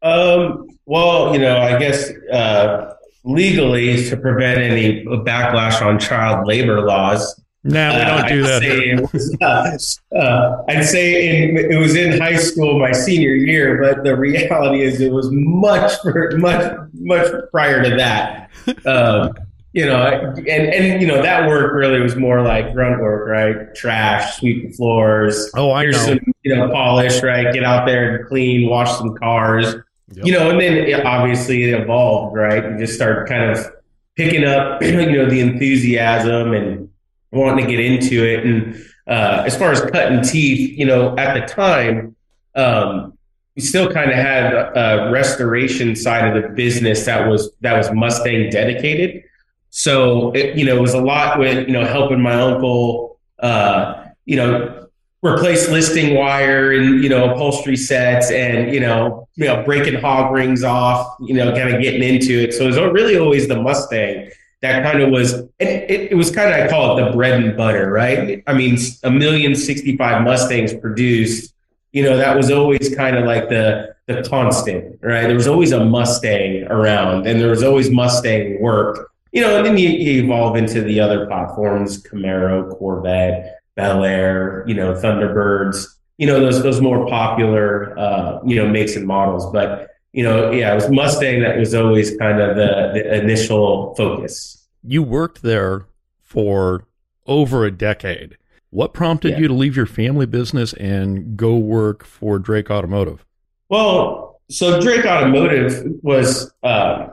Um, 0.00 0.68
well, 0.86 1.34
you 1.34 1.38
know, 1.38 1.58
I 1.58 1.78
guess 1.78 2.10
uh, 2.32 2.94
legally 3.24 4.08
to 4.08 4.16
prevent 4.16 4.58
any 4.58 5.04
backlash 5.04 5.82
on 5.84 5.98
child 5.98 6.46
labor 6.46 6.80
laws, 6.80 7.38
no, 7.68 7.98
we 7.98 8.04
don't 8.04 8.28
do 8.28 8.42
that. 8.42 8.62
I'd 8.62 9.80
say, 9.80 10.16
uh, 10.16 10.18
uh, 10.18 10.64
I'd 10.68 10.84
say 10.84 11.48
in, 11.48 11.56
it 11.56 11.78
was 11.78 11.94
in 11.94 12.20
high 12.20 12.36
school 12.36 12.78
my 12.78 12.92
senior 12.92 13.34
year, 13.34 13.80
but 13.82 14.04
the 14.04 14.16
reality 14.16 14.82
is 14.82 15.00
it 15.00 15.12
was 15.12 15.28
much, 15.30 15.92
much, 16.34 16.72
much 16.94 17.32
prior 17.50 17.82
to 17.82 17.96
that. 17.96 18.50
Um, 18.86 19.34
you 19.72 19.84
know, 19.84 20.06
and 20.36 20.48
and 20.48 21.00
you 21.00 21.06
know 21.06 21.22
that 21.22 21.46
work 21.46 21.74
really 21.74 22.00
was 22.00 22.16
more 22.16 22.42
like 22.42 22.72
grunt 22.72 23.00
work, 23.02 23.28
right? 23.28 23.74
Trash, 23.74 24.38
sweep 24.38 24.68
the 24.68 24.72
floors. 24.74 25.50
Oh, 25.54 25.72
I 25.72 25.86
know. 25.86 25.92
Some, 25.92 26.20
you 26.42 26.56
know, 26.56 26.70
polish, 26.70 27.22
right? 27.22 27.52
Get 27.52 27.64
out 27.64 27.86
there 27.86 28.16
and 28.16 28.26
clean, 28.26 28.68
wash 28.68 28.90
some 28.96 29.14
cars. 29.16 29.74
Yep. 30.12 30.26
You 30.26 30.32
know, 30.32 30.50
and 30.50 30.60
then 30.60 30.72
it, 30.74 31.04
obviously 31.04 31.64
it 31.64 31.80
evolved, 31.80 32.34
right? 32.34 32.64
You 32.64 32.78
just 32.78 32.94
start 32.94 33.28
kind 33.28 33.50
of 33.50 33.70
picking 34.16 34.44
up, 34.44 34.82
you 34.82 35.12
know, 35.12 35.28
the 35.28 35.40
enthusiasm 35.40 36.54
and 36.54 36.87
wanting 37.32 37.66
to 37.66 37.70
get 37.70 37.80
into 37.80 38.24
it. 38.24 38.44
And 38.44 38.84
uh, 39.06 39.42
as 39.46 39.56
far 39.56 39.72
as 39.72 39.80
cutting 39.80 40.22
teeth, 40.22 40.78
you 40.78 40.86
know, 40.86 41.16
at 41.16 41.34
the 41.34 41.46
time, 41.52 42.16
um, 42.54 43.18
we 43.58 43.62
still 43.62 43.90
kind 43.90 44.10
of 44.10 44.16
had 44.16 44.54
a, 44.54 45.10
restoration 45.10 45.96
side 45.96 46.36
of 46.36 46.40
the 46.40 46.48
business 46.50 47.04
that 47.06 47.26
was 47.26 47.50
that 47.60 47.76
was 47.76 47.90
Mustang 47.92 48.50
dedicated. 48.50 49.24
So 49.70 50.30
it, 50.32 50.56
you 50.56 50.64
know, 50.64 50.76
it 50.76 50.80
was 50.80 50.94
a 50.94 51.00
lot 51.00 51.40
with 51.40 51.66
you 51.66 51.72
know 51.72 51.84
helping 51.84 52.20
my 52.20 52.34
uncle, 52.34 53.18
uh, 53.40 54.04
you 54.26 54.36
know, 54.36 54.86
replace 55.22 55.68
listing 55.68 56.14
wire 56.14 56.72
and 56.72 57.02
you 57.02 57.08
know 57.08 57.32
upholstery 57.32 57.76
sets 57.76 58.30
and 58.30 58.72
you 58.72 58.78
know 58.78 59.26
you 59.34 59.46
know 59.46 59.64
breaking 59.64 60.00
hog 60.00 60.32
rings 60.32 60.62
off, 60.62 61.16
you 61.20 61.34
know, 61.34 61.52
kind 61.52 61.74
of 61.74 61.82
getting 61.82 62.02
into 62.02 62.38
it. 62.38 62.54
So 62.54 62.62
it 62.62 62.66
was 62.68 62.76
really 62.76 63.18
always 63.18 63.48
the 63.48 63.60
Mustang 63.60 64.30
that 64.60 64.82
kind 64.82 65.00
of 65.00 65.10
was, 65.10 65.34
and 65.34 65.50
it, 65.60 66.12
it 66.12 66.16
was 66.16 66.30
kind 66.30 66.52
of, 66.52 66.66
I 66.66 66.68
call 66.68 66.98
it 66.98 67.04
the 67.04 67.12
bread 67.12 67.42
and 67.42 67.56
butter, 67.56 67.90
right? 67.90 68.42
I 68.46 68.54
mean, 68.54 68.76
a 69.04 69.10
million 69.10 69.54
65 69.54 70.24
Mustangs 70.24 70.74
produced, 70.74 71.54
you 71.92 72.02
know, 72.02 72.16
that 72.16 72.36
was 72.36 72.50
always 72.50 72.94
kind 72.94 73.16
of 73.16 73.24
like 73.24 73.48
the, 73.48 73.94
the 74.06 74.22
constant, 74.28 74.98
right? 75.00 75.26
There 75.26 75.36
was 75.36 75.46
always 75.46 75.72
a 75.72 75.84
Mustang 75.84 76.64
around 76.64 77.26
and 77.26 77.40
there 77.40 77.50
was 77.50 77.62
always 77.62 77.90
Mustang 77.90 78.60
work, 78.60 79.12
you 79.32 79.42
know, 79.42 79.58
and 79.58 79.64
then 79.64 79.78
you, 79.78 79.90
you 79.90 80.24
evolve 80.24 80.56
into 80.56 80.82
the 80.82 80.98
other 80.98 81.26
platforms, 81.26 82.02
Camaro, 82.02 82.76
Corvette, 82.78 83.60
Bel 83.76 84.04
Air, 84.04 84.64
you 84.66 84.74
know, 84.74 84.92
Thunderbirds, 84.92 85.86
you 86.16 86.26
know, 86.26 86.40
those, 86.40 86.62
those 86.64 86.80
more 86.80 87.06
popular, 87.06 87.96
uh, 87.96 88.40
you 88.44 88.56
know, 88.56 88.68
makes 88.68 88.96
and 88.96 89.06
models. 89.06 89.50
But, 89.52 89.90
you 90.12 90.22
know, 90.22 90.50
yeah, 90.50 90.72
it 90.72 90.74
was 90.74 90.90
Mustang 90.90 91.42
that 91.42 91.58
was 91.58 91.74
always 91.74 92.16
kind 92.16 92.40
of 92.40 92.56
the, 92.56 92.90
the 92.94 93.14
initial 93.14 93.94
focus. 93.94 94.66
You 94.82 95.02
worked 95.02 95.42
there 95.42 95.86
for 96.22 96.86
over 97.26 97.64
a 97.64 97.70
decade. 97.70 98.36
What 98.70 98.92
prompted 98.92 99.32
yeah. 99.32 99.38
you 99.38 99.48
to 99.48 99.54
leave 99.54 99.76
your 99.76 99.86
family 99.86 100.26
business 100.26 100.72
and 100.74 101.36
go 101.36 101.56
work 101.56 102.04
for 102.04 102.38
Drake 102.38 102.70
Automotive? 102.70 103.24
Well, 103.68 104.40
so 104.50 104.80
Drake 104.80 105.06
Automotive 105.06 105.84
was 106.02 106.52
uh, 106.62 107.08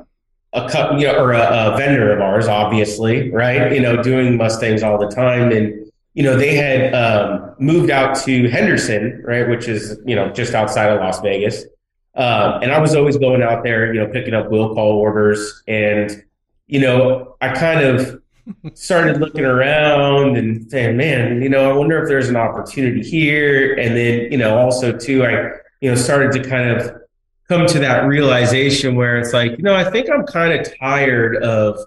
a 0.53 0.97
you 0.97 1.07
know, 1.07 1.17
or 1.17 1.33
a, 1.33 1.73
a, 1.73 1.77
vendor 1.77 2.13
of 2.13 2.21
ours, 2.21 2.47
obviously, 2.47 3.31
right? 3.31 3.73
You 3.73 3.81
know, 3.81 4.01
doing 4.01 4.37
Mustangs 4.37 4.83
all 4.83 4.97
the 4.97 5.13
time, 5.13 5.51
and 5.51 5.91
you 6.13 6.23
know 6.23 6.37
they 6.37 6.55
had 6.55 6.93
um, 6.93 7.55
moved 7.59 7.89
out 7.89 8.15
to 8.23 8.49
Henderson, 8.49 9.21
right, 9.25 9.47
which 9.49 9.67
is 9.67 9.99
you 10.05 10.15
know 10.15 10.29
just 10.29 10.53
outside 10.53 10.91
of 10.91 10.99
Las 10.99 11.19
Vegas, 11.21 11.65
um, 12.15 12.63
and 12.63 12.71
I 12.71 12.79
was 12.79 12.95
always 12.95 13.17
going 13.17 13.41
out 13.41 13.63
there, 13.63 13.93
you 13.93 13.99
know, 13.99 14.07
picking 14.07 14.33
up 14.33 14.49
will 14.49 14.73
call 14.73 14.93
orders. 14.93 15.63
And, 15.67 16.23
you 16.67 16.79
know, 16.79 17.35
I 17.41 17.49
kind 17.49 17.81
of 17.81 18.21
started 18.73 19.19
looking 19.19 19.43
around 19.43 20.37
and 20.37 20.69
saying, 20.71 20.95
man, 20.95 21.41
you 21.41 21.49
know, 21.49 21.69
I 21.69 21.73
wonder 21.73 22.01
if 22.01 22.07
there's 22.07 22.29
an 22.29 22.37
opportunity 22.37 23.03
here. 23.03 23.73
And 23.73 23.95
then, 23.97 24.31
you 24.31 24.37
know, 24.37 24.57
also 24.57 24.97
too, 24.97 25.25
I, 25.25 25.49
you 25.81 25.89
know, 25.89 25.95
started 25.95 26.31
to 26.33 26.49
kind 26.49 26.69
of 26.69 27.01
come 27.49 27.67
to 27.67 27.79
that 27.79 28.05
realization 28.05 28.95
where 28.95 29.17
it's 29.17 29.33
like, 29.33 29.51
you 29.51 29.63
know, 29.63 29.75
I 29.75 29.89
think 29.89 30.09
I'm 30.09 30.25
kind 30.25 30.53
of 30.53 30.77
tired 30.79 31.43
of, 31.43 31.77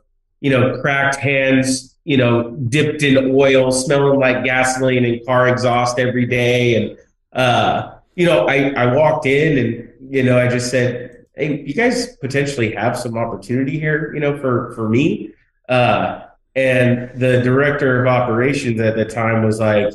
you 0.40 0.50
know, 0.50 0.78
cracked 0.80 1.16
hands, 1.16 1.96
you 2.04 2.18
know, 2.18 2.50
dipped 2.50 3.02
in 3.02 3.32
oil, 3.34 3.72
smelling 3.72 4.20
like 4.20 4.44
gasoline 4.44 5.04
and 5.04 5.24
car 5.24 5.48
exhaust 5.48 5.98
every 5.98 6.26
day. 6.26 6.74
And, 6.76 6.98
uh, 7.32 7.97
you 8.18 8.26
know, 8.26 8.48
I, 8.48 8.70
I 8.70 8.94
walked 8.96 9.26
in 9.26 9.58
and 9.58 10.12
you 10.12 10.24
know, 10.24 10.40
I 10.40 10.48
just 10.48 10.70
said, 10.70 11.24
"Hey, 11.36 11.62
you 11.62 11.72
guys 11.72 12.16
potentially 12.16 12.74
have 12.74 12.98
some 12.98 13.16
opportunity 13.16 13.78
here, 13.78 14.12
you 14.12 14.18
know, 14.20 14.36
for 14.36 14.72
for 14.74 14.88
me." 14.88 15.30
Uh, 15.68 16.24
and 16.56 17.10
the 17.14 17.40
director 17.42 18.02
of 18.02 18.08
operations 18.08 18.80
at 18.80 18.96
the 18.96 19.04
time 19.04 19.44
was 19.44 19.60
like, 19.60 19.94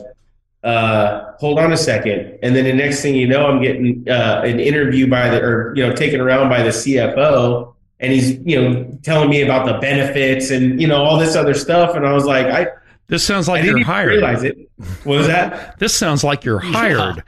uh, 0.64 1.34
"Hold 1.40 1.60
on 1.60 1.74
a 1.74 1.78
second. 1.78 2.40
And 2.42 2.56
then 2.56 2.64
the 2.64 2.72
next 2.72 3.02
thing 3.02 3.16
you 3.16 3.28
know, 3.28 3.46
I'm 3.46 3.62
getting 3.62 4.06
uh, 4.10 4.42
an 4.46 4.62
interview 4.62 5.10
by 5.10 5.28
the 5.28 5.42
or 5.42 5.76
you 5.76 5.86
know 5.86 5.94
taken 5.94 6.22
around 6.22 6.48
by 6.48 6.64
the 6.64 6.70
CFO, 6.70 7.74
and 8.00 8.14
he's 8.14 8.40
you 8.46 8.62
know 8.62 9.00
telling 9.04 9.30
me 9.30 9.42
about 9.42 9.66
the 9.66 9.80
benefits 9.80 10.50
and 10.50 10.80
you 10.80 10.88
know 10.88 11.04
all 11.04 11.20
this 11.20 11.36
other 11.36 11.54
stuff, 11.54 11.94
and 11.94 12.08
I 12.08 12.14
was 12.14 12.26
like, 12.26 12.46
I. 12.46 12.68
This 13.08 13.26
sounds 13.26 13.50
like 13.50 13.66
you're 13.66 13.84
hired. 13.84 14.12
Realize 14.12 14.44
it. 14.44 14.72
What 15.04 15.18
was 15.18 15.28
that? 15.28 15.78
this 15.80 15.94
sounds 15.94 16.24
like 16.24 16.46
you're 16.46 16.60
hired. 16.60 17.18
Yeah 17.18 17.24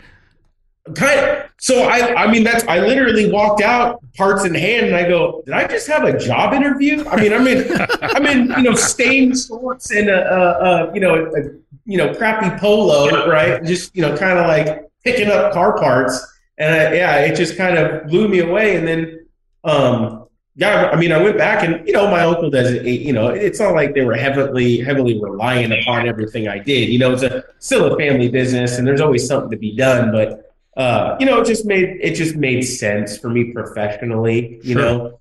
kind 0.93 1.19
of, 1.19 1.49
so 1.57 1.83
I, 1.83 2.25
I 2.25 2.31
mean, 2.31 2.43
that's, 2.43 2.63
I 2.67 2.79
literally 2.79 3.31
walked 3.31 3.61
out 3.61 4.03
parts 4.13 4.45
in 4.45 4.53
hand 4.53 4.85
and 4.85 4.95
I 4.95 5.07
go, 5.07 5.41
did 5.45 5.53
I 5.53 5.67
just 5.67 5.87
have 5.87 6.03
a 6.03 6.17
job 6.17 6.53
interview? 6.53 7.03
I 7.05 7.19
mean, 7.19 7.33
I'm 7.33 7.47
in, 7.47 7.65
I'm 8.01 8.25
in, 8.27 8.49
you 8.57 8.63
know, 8.63 8.75
stained 8.75 9.37
shorts 9.37 9.91
and 9.91 10.09
a, 10.09 10.31
a, 10.31 10.89
a 10.89 10.93
you 10.93 10.99
know, 10.99 11.25
a, 11.25 11.39
you 11.85 11.97
know, 11.97 12.13
crappy 12.13 12.55
polo, 12.59 13.27
right? 13.27 13.63
Just, 13.63 13.95
you 13.95 14.01
know, 14.01 14.15
kind 14.15 14.37
of 14.37 14.47
like 14.47 14.89
picking 15.03 15.29
up 15.29 15.53
car 15.53 15.77
parts. 15.77 16.23
And 16.57 16.73
I, 16.73 16.93
yeah, 16.95 17.17
it 17.17 17.35
just 17.35 17.57
kind 17.57 17.77
of 17.77 18.07
blew 18.07 18.27
me 18.27 18.39
away. 18.39 18.75
And 18.75 18.87
then, 18.87 19.27
um, 19.63 20.27
yeah, 20.55 20.89
I 20.91 20.95
mean, 20.95 21.11
I 21.11 21.21
went 21.21 21.37
back 21.37 21.63
and 21.67 21.85
you 21.85 21.93
know, 21.93 22.09
my 22.09 22.21
uncle 22.21 22.49
does 22.49 22.71
it. 22.71 22.85
You 22.85 23.11
know, 23.11 23.27
it's 23.27 23.59
not 23.59 23.73
like 23.73 23.93
they 23.93 24.05
were 24.05 24.15
heavily, 24.15 24.79
heavily 24.79 25.21
reliant 25.21 25.73
upon 25.73 26.07
everything 26.07 26.47
I 26.47 26.59
did. 26.59 26.89
You 26.89 26.99
know, 26.99 27.11
it's 27.11 27.23
a 27.23 27.43
still 27.59 27.93
a 27.93 27.97
family 27.97 28.29
business, 28.29 28.77
and 28.77 28.87
there's 28.87 29.01
always 29.01 29.27
something 29.27 29.51
to 29.51 29.57
be 29.57 29.75
done. 29.75 30.13
But 30.13 30.44
uh, 30.75 31.15
you 31.19 31.25
know, 31.25 31.41
it 31.41 31.45
just 31.45 31.65
made 31.65 31.97
it 32.01 32.15
just 32.15 32.35
made 32.35 32.61
sense 32.61 33.17
for 33.17 33.29
me 33.29 33.53
professionally. 33.53 34.59
You 34.63 34.73
sure. 34.73 34.81
know, 34.81 35.19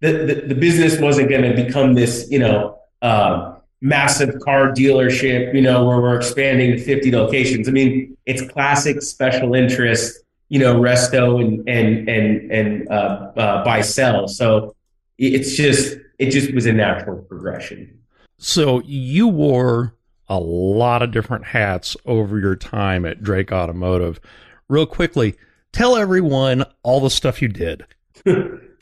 the, 0.00 0.12
the, 0.12 0.34
the 0.48 0.54
business 0.54 1.00
wasn't 1.00 1.28
going 1.28 1.42
to 1.42 1.64
become 1.64 1.94
this, 1.94 2.28
you 2.30 2.38
know, 2.38 2.78
uh, 3.02 3.56
massive 3.80 4.38
car 4.40 4.72
dealership. 4.72 5.54
You 5.54 5.62
know, 5.62 5.86
where 5.86 6.00
we're 6.00 6.16
expanding 6.16 6.72
to 6.72 6.78
fifty 6.78 7.10
locations. 7.10 7.68
I 7.68 7.72
mean, 7.72 8.16
it's 8.26 8.42
classic 8.50 9.02
special 9.02 9.54
interest. 9.54 10.22
You 10.48 10.60
know, 10.60 10.76
resto 10.76 11.44
and 11.44 11.68
and 11.68 12.08
and 12.08 12.52
and 12.52 12.88
uh, 12.88 13.32
uh, 13.36 13.64
buy 13.64 13.80
sell. 13.80 14.28
So 14.28 14.76
it's 15.18 15.56
just 15.56 15.98
it 16.18 16.30
just 16.30 16.54
was 16.54 16.66
a 16.66 16.72
natural 16.72 17.18
progression. 17.22 17.98
So 18.38 18.82
you 18.84 19.26
wore 19.26 19.94
a 20.28 20.38
lot 20.38 21.02
of 21.02 21.10
different 21.10 21.46
hats 21.46 21.96
over 22.04 22.38
your 22.38 22.56
time 22.56 23.04
at 23.06 23.22
Drake 23.22 23.52
Automotive 23.52 24.20
real 24.68 24.86
quickly, 24.86 25.36
tell 25.72 25.96
everyone 25.96 26.64
all 26.82 27.00
the 27.00 27.10
stuff 27.10 27.42
you 27.42 27.48
did. 27.48 27.86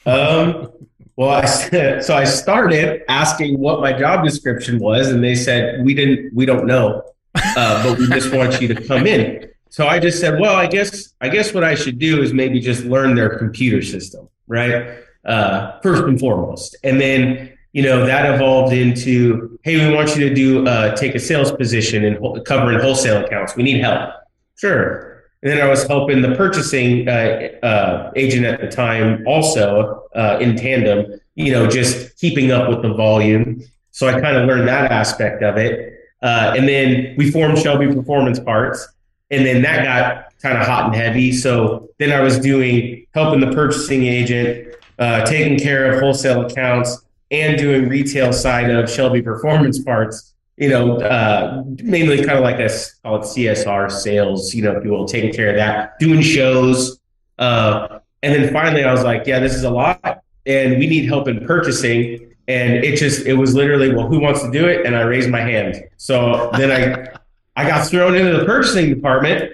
um, 0.06 0.70
well, 1.16 1.30
I 1.30 1.44
so 2.00 2.16
I 2.16 2.24
started 2.24 3.02
asking 3.08 3.58
what 3.58 3.80
my 3.80 3.92
job 3.92 4.24
description 4.24 4.78
was, 4.78 5.08
and 5.08 5.22
they 5.22 5.34
said 5.34 5.84
we 5.84 5.94
didn't, 5.94 6.34
we 6.34 6.46
don't 6.46 6.66
know, 6.66 7.02
uh, 7.34 7.82
but 7.82 7.98
we 7.98 8.08
just 8.08 8.32
want 8.32 8.60
you 8.60 8.68
to 8.68 8.86
come 8.86 9.06
in. 9.06 9.48
So 9.70 9.88
I 9.88 9.98
just 9.98 10.20
said, 10.20 10.38
well, 10.38 10.54
I 10.54 10.66
guess, 10.66 11.14
I 11.20 11.28
guess 11.28 11.52
what 11.52 11.64
I 11.64 11.74
should 11.74 11.98
do 11.98 12.22
is 12.22 12.32
maybe 12.32 12.60
just 12.60 12.84
learn 12.84 13.16
their 13.16 13.38
computer 13.38 13.82
system, 13.82 14.28
right? 14.46 14.98
Uh, 15.24 15.80
first 15.80 16.04
and 16.04 16.20
foremost, 16.20 16.76
and 16.84 17.00
then 17.00 17.50
you 17.72 17.82
know 17.82 18.06
that 18.06 18.34
evolved 18.34 18.72
into, 18.72 19.58
hey, 19.62 19.88
we 19.88 19.94
want 19.94 20.14
you 20.16 20.28
to 20.28 20.34
do 20.34 20.66
uh, 20.66 20.94
take 20.94 21.14
a 21.14 21.18
sales 21.18 21.50
position 21.50 22.04
and 22.04 22.44
covering 22.44 22.78
wholesale 22.78 23.24
accounts. 23.24 23.56
We 23.56 23.62
need 23.62 23.80
help. 23.80 24.10
Sure. 24.56 25.13
And 25.44 25.52
then 25.52 25.60
I 25.60 25.68
was 25.68 25.86
helping 25.86 26.22
the 26.22 26.34
purchasing 26.34 27.06
uh, 27.06 27.48
uh, 27.62 28.12
agent 28.16 28.46
at 28.46 28.62
the 28.62 28.66
time 28.66 29.22
also 29.26 30.04
uh, 30.16 30.38
in 30.40 30.56
tandem, 30.56 31.20
you 31.34 31.52
know, 31.52 31.68
just 31.68 32.16
keeping 32.16 32.50
up 32.50 32.70
with 32.70 32.80
the 32.80 32.94
volume. 32.94 33.62
So 33.90 34.08
I 34.08 34.18
kind 34.22 34.38
of 34.38 34.48
learned 34.48 34.66
that 34.68 34.90
aspect 34.90 35.42
of 35.42 35.58
it. 35.58 35.98
Uh, 36.22 36.54
and 36.56 36.66
then 36.66 37.14
we 37.18 37.30
formed 37.30 37.58
Shelby 37.58 37.94
Performance 37.94 38.40
Parts. 38.40 38.88
And 39.30 39.44
then 39.44 39.60
that 39.62 39.84
got 39.84 40.40
kind 40.40 40.56
of 40.56 40.66
hot 40.66 40.86
and 40.86 40.94
heavy. 40.94 41.30
So 41.30 41.90
then 41.98 42.10
I 42.10 42.20
was 42.20 42.38
doing 42.38 43.06
helping 43.12 43.40
the 43.40 43.52
purchasing 43.52 44.06
agent, 44.06 44.74
uh, 44.98 45.26
taking 45.26 45.58
care 45.58 45.92
of 45.92 46.00
wholesale 46.00 46.46
accounts, 46.46 47.04
and 47.30 47.58
doing 47.58 47.90
retail 47.90 48.32
side 48.32 48.70
of 48.70 48.88
Shelby 48.88 49.20
Performance 49.20 49.78
Parts 49.78 50.33
you 50.56 50.68
know, 50.68 50.98
uh, 50.98 51.62
mainly 51.82 52.18
kind 52.18 52.38
of 52.38 52.44
like 52.44 52.58
a 52.60 52.70
call 53.02 53.16
it 53.16 53.22
CSR 53.22 53.90
sales, 53.90 54.54
you 54.54 54.62
know, 54.62 54.80
will, 54.84 55.04
taking 55.04 55.32
care 55.32 55.50
of 55.50 55.56
that, 55.56 55.98
doing 55.98 56.20
shows. 56.20 57.00
Uh, 57.38 57.98
and 58.22 58.34
then 58.34 58.52
finally 58.52 58.84
I 58.84 58.92
was 58.92 59.02
like, 59.02 59.26
yeah, 59.26 59.40
this 59.40 59.54
is 59.54 59.64
a 59.64 59.70
lot 59.70 60.24
and 60.46 60.78
we 60.78 60.86
need 60.86 61.06
help 61.06 61.28
in 61.28 61.44
purchasing. 61.46 62.34
And 62.46 62.84
it 62.84 62.96
just, 62.96 63.26
it 63.26 63.34
was 63.34 63.54
literally, 63.54 63.94
well, 63.94 64.06
who 64.06 64.20
wants 64.20 64.42
to 64.42 64.50
do 64.50 64.66
it? 64.66 64.84
And 64.84 64.94
I 64.94 65.02
raised 65.02 65.30
my 65.30 65.40
hand. 65.40 65.82
So 65.96 66.50
then 66.56 66.70
I, 66.70 67.18
I 67.56 67.66
got 67.66 67.86
thrown 67.86 68.14
into 68.14 68.36
the 68.38 68.44
purchasing 68.44 68.90
department, 68.90 69.52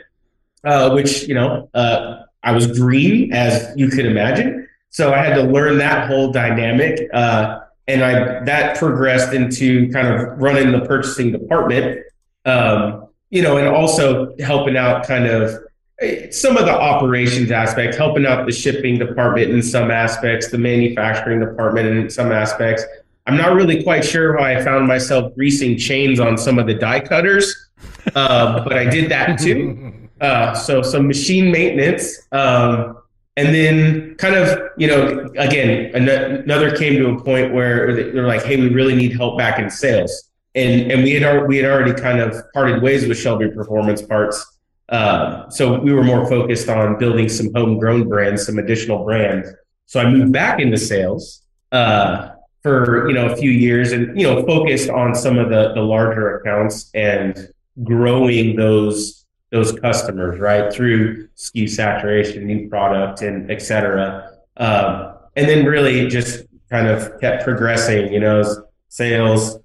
uh, 0.64 0.90
which, 0.90 1.28
you 1.28 1.34
know, 1.34 1.70
uh, 1.72 2.22
I 2.42 2.52
was 2.52 2.66
green 2.66 3.32
as 3.32 3.72
you 3.76 3.88
could 3.88 4.06
imagine. 4.06 4.68
So 4.88 5.12
I 5.12 5.18
had 5.18 5.34
to 5.36 5.42
learn 5.42 5.78
that 5.78 6.08
whole 6.08 6.32
dynamic. 6.32 7.08
Uh, 7.12 7.60
and 7.90 8.04
I 8.04 8.44
that 8.44 8.78
progressed 8.78 9.34
into 9.34 9.90
kind 9.92 10.06
of 10.08 10.38
running 10.40 10.70
the 10.72 10.80
purchasing 10.80 11.32
department, 11.32 12.04
um, 12.44 13.08
you 13.30 13.42
know, 13.42 13.56
and 13.56 13.68
also 13.68 14.36
helping 14.38 14.76
out 14.76 15.06
kind 15.06 15.26
of 15.26 15.58
eh, 16.00 16.30
some 16.30 16.56
of 16.56 16.66
the 16.66 16.72
operations 16.72 17.50
aspects, 17.50 17.96
helping 17.96 18.26
out 18.26 18.46
the 18.46 18.52
shipping 18.52 18.98
department 18.98 19.50
in 19.50 19.62
some 19.62 19.90
aspects, 19.90 20.50
the 20.50 20.58
manufacturing 20.58 21.40
department 21.40 21.88
in 21.88 22.08
some 22.08 22.30
aspects. 22.30 22.84
I'm 23.26 23.36
not 23.36 23.54
really 23.54 23.82
quite 23.82 24.04
sure 24.04 24.38
how 24.38 24.44
I 24.44 24.62
found 24.62 24.86
myself 24.86 25.34
greasing 25.34 25.76
chains 25.76 26.20
on 26.20 26.38
some 26.38 26.58
of 26.58 26.66
the 26.66 26.74
die 26.74 27.00
cutters, 27.00 27.68
uh, 28.14 28.62
but 28.64 28.72
I 28.72 28.88
did 28.88 29.10
that 29.10 29.38
too. 29.38 29.94
Uh, 30.20 30.52
so 30.52 30.82
some 30.82 31.06
machine 31.06 31.50
maintenance. 31.50 32.28
Um, 32.30 32.99
and 33.36 33.54
then 33.54 34.14
kind 34.16 34.34
of 34.34 34.58
you 34.76 34.86
know 34.86 35.30
again 35.38 35.94
another 35.94 36.76
came 36.76 36.94
to 36.94 37.10
a 37.10 37.22
point 37.22 37.52
where 37.52 38.12
they're 38.12 38.26
like 38.26 38.42
hey 38.42 38.56
we 38.60 38.68
really 38.68 38.94
need 38.94 39.16
help 39.16 39.38
back 39.38 39.58
in 39.58 39.70
sales. 39.70 40.28
And 40.54 40.90
and 40.90 41.04
we 41.04 41.12
had 41.12 41.22
our 41.22 41.46
we 41.46 41.58
had 41.58 41.70
already 41.70 41.92
kind 41.92 42.20
of 42.20 42.34
parted 42.52 42.82
ways 42.82 43.06
with 43.06 43.16
shelby 43.18 43.48
performance 43.50 44.02
parts 44.02 44.58
uh, 44.90 45.48
so 45.50 45.78
we 45.78 45.92
were 45.92 46.02
more 46.02 46.28
focused 46.28 46.68
on 46.68 46.98
building 46.98 47.28
some 47.28 47.48
homegrown 47.54 48.08
brands 48.08 48.44
some 48.44 48.58
additional 48.58 49.04
brands. 49.04 49.48
So 49.86 50.00
i 50.00 50.10
moved 50.10 50.32
back 50.32 50.60
into 50.60 50.76
sales 50.76 51.42
uh, 51.72 52.30
for 52.62 53.08
you 53.08 53.14
know 53.14 53.32
a 53.32 53.36
few 53.36 53.50
years, 53.50 53.92
and 53.92 54.18
you 54.20 54.26
know 54.26 54.44
focused 54.44 54.90
on 54.90 55.14
some 55.14 55.38
of 55.38 55.48
the 55.48 55.72
the 55.74 55.80
larger 55.80 56.38
accounts 56.38 56.90
and 56.94 57.48
growing 57.84 58.56
those 58.56 59.19
those 59.50 59.72
customers 59.72 60.38
right 60.38 60.72
through 60.72 61.28
SKU 61.36 61.68
saturation, 61.68 62.46
new 62.46 62.68
product, 62.68 63.22
and 63.22 63.50
et 63.50 63.60
cetera. 63.60 64.30
Um, 64.56 65.14
and 65.36 65.48
then 65.48 65.64
really 65.64 66.06
just 66.08 66.44
kind 66.70 66.86
of 66.86 67.20
kept 67.20 67.44
progressing. 67.44 68.12
You 68.12 68.20
know, 68.20 68.66
sales, 68.88 69.58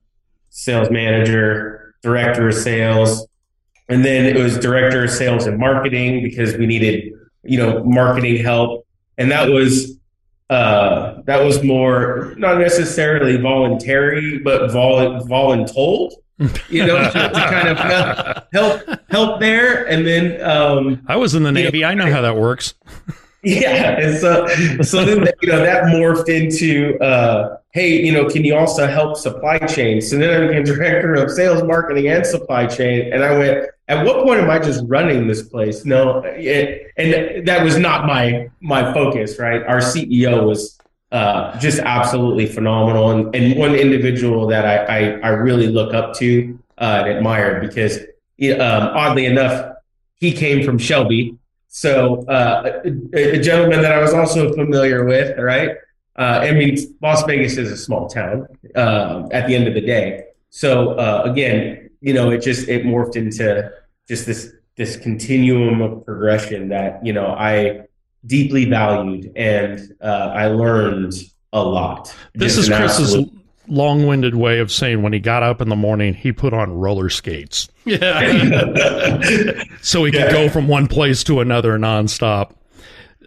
sales 0.49 0.89
manager, 0.89 1.95
director 2.01 2.47
of 2.47 2.55
sales, 2.55 3.27
and 3.89 4.03
then 4.03 4.25
it 4.25 4.41
was 4.41 4.57
director 4.57 5.03
of 5.03 5.11
sales 5.11 5.45
and 5.45 5.57
marketing 5.57 6.23
because 6.23 6.55
we 6.57 6.65
needed 6.65 7.13
you 7.43 7.57
know 7.57 7.83
marketing 7.83 8.43
help, 8.43 8.87
and 9.17 9.31
that 9.31 9.49
was 9.49 9.97
uh, 10.49 11.21
that 11.25 11.43
was 11.43 11.63
more 11.63 12.33
not 12.37 12.59
necessarily 12.59 13.37
voluntary, 13.37 14.39
but 14.39 14.71
vol 14.71 15.21
voluntold. 15.21 16.13
You 16.69 16.85
know, 16.85 16.97
to, 16.97 17.11
to, 17.11 17.29
kind 17.31 17.69
of 17.69 18.47
help 18.51 18.99
help 19.09 19.39
there, 19.39 19.87
and 19.87 20.05
then 20.05 20.41
um, 20.43 21.01
I 21.07 21.15
was 21.15 21.33
in 21.33 21.43
the 21.43 21.51
Navy. 21.51 21.81
Know, 21.81 21.87
I 21.87 21.93
know 21.93 22.11
how 22.11 22.21
that 22.21 22.35
works. 22.35 22.73
Yeah, 23.45 23.99
and 23.99 24.17
so 24.17 24.47
so 24.81 25.05
then 25.05 25.27
you 25.41 25.49
know 25.49 25.59
that 25.59 25.83
morphed 25.83 26.29
into 26.29 26.97
uh, 26.99 27.57
hey, 27.71 28.03
you 28.03 28.11
know, 28.11 28.27
can 28.27 28.43
you 28.43 28.55
also 28.55 28.87
help 28.87 29.17
supply 29.17 29.59
chain? 29.59 30.01
So 30.01 30.17
then 30.17 30.43
I 30.43 30.47
became 30.47 30.63
director 30.63 31.13
of 31.13 31.29
sales, 31.29 31.61
marketing, 31.61 32.07
and 32.07 32.25
supply 32.25 32.65
chain, 32.65 33.13
and 33.13 33.23
I 33.23 33.37
went. 33.37 33.69
At 33.87 34.03
what 34.03 34.25
point 34.25 34.39
am 34.39 34.49
I 34.49 34.57
just 34.57 34.83
running 34.87 35.27
this 35.27 35.43
place? 35.43 35.85
No, 35.85 36.23
it, 36.25 36.91
and 36.97 37.47
that 37.47 37.63
was 37.63 37.77
not 37.77 38.07
my 38.07 38.49
my 38.61 38.91
focus. 38.93 39.37
Right, 39.37 39.61
our 39.63 39.77
CEO 39.77 40.43
was 40.43 40.79
uh, 41.15 41.57
just 41.59 41.79
absolutely 41.79 42.45
phenomenal, 42.45 43.11
and, 43.11 43.35
and 43.35 43.57
one 43.57 43.75
individual 43.75 44.47
that 44.47 44.65
I, 44.65 44.77
I, 44.97 44.99
I 45.19 45.29
really 45.29 45.67
look 45.67 45.93
up 45.93 46.13
to 46.15 46.59
uh, 46.77 47.03
and 47.05 47.17
admire 47.17 47.61
because 47.61 47.99
um, 47.99 48.89
oddly 49.03 49.25
enough, 49.25 49.75
he 50.15 50.31
came 50.31 50.65
from 50.65 50.77
Shelby 50.77 51.37
so 51.75 52.25
uh, 52.27 52.81
a, 53.13 53.37
a, 53.37 53.41
gentleman 53.41 53.81
that 53.81 53.91
I 53.91 53.99
was 53.99 54.13
also 54.13 54.53
familiar 54.53 55.03
with, 55.03 55.37
right? 55.37 55.71
Uh, 56.17 56.39
I 56.43 56.53
mean, 56.53 56.77
Las 57.01 57.25
Vegas 57.25 57.57
is 57.57 57.69
a 57.69 57.75
small 57.75 58.07
town 58.07 58.47
uh, 58.75 59.27
at 59.33 59.45
the 59.45 59.55
end 59.55 59.67
of 59.67 59.73
the 59.73 59.81
day. 59.81 60.23
So 60.51 60.91
uh, 60.91 61.23
again, 61.25 61.89
you 61.99 62.13
know, 62.13 62.31
it 62.31 62.41
just 62.41 62.69
it 62.69 62.85
morphed 62.85 63.17
into 63.17 63.69
just 64.07 64.25
this 64.25 64.53
this 64.77 64.95
continuum 64.95 65.81
of 65.81 66.05
progression 66.05 66.69
that 66.69 67.05
you 67.05 67.11
know 67.11 67.27
I 67.27 67.87
deeply 68.25 68.65
valued 68.65 69.31
and 69.35 69.95
uh, 70.01 70.31
I 70.33 70.47
learned 70.47 71.13
a 71.53 71.63
lot. 71.63 72.15
This 72.33 72.57
is 72.57 72.67
Chris's 72.67 73.17
long-winded 73.67 74.35
way 74.35 74.59
of 74.59 74.71
saying 74.71 75.01
when 75.01 75.13
he 75.13 75.19
got 75.19 75.43
up 75.43 75.61
in 75.61 75.69
the 75.69 75.75
morning, 75.75 76.13
he 76.13 76.31
put 76.31 76.53
on 76.53 76.71
roller 76.71 77.09
skates. 77.09 77.67
Yeah. 77.85 79.21
so 79.81 80.03
he 80.03 80.11
could 80.11 80.31
go 80.31 80.49
from 80.49 80.67
one 80.67 80.87
place 80.87 81.23
to 81.25 81.39
another 81.39 81.77
nonstop. 81.77 82.51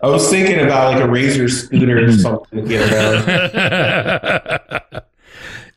I 0.02 0.08
was 0.08 0.30
thinking 0.30 0.60
about 0.60 0.94
like 0.94 1.02
a 1.02 1.08
razor 1.08 1.48
scooter 1.48 2.04
or 2.06 2.12
something 2.12 2.62
to 2.62 2.68
get 2.68 2.92
around. 2.92 4.77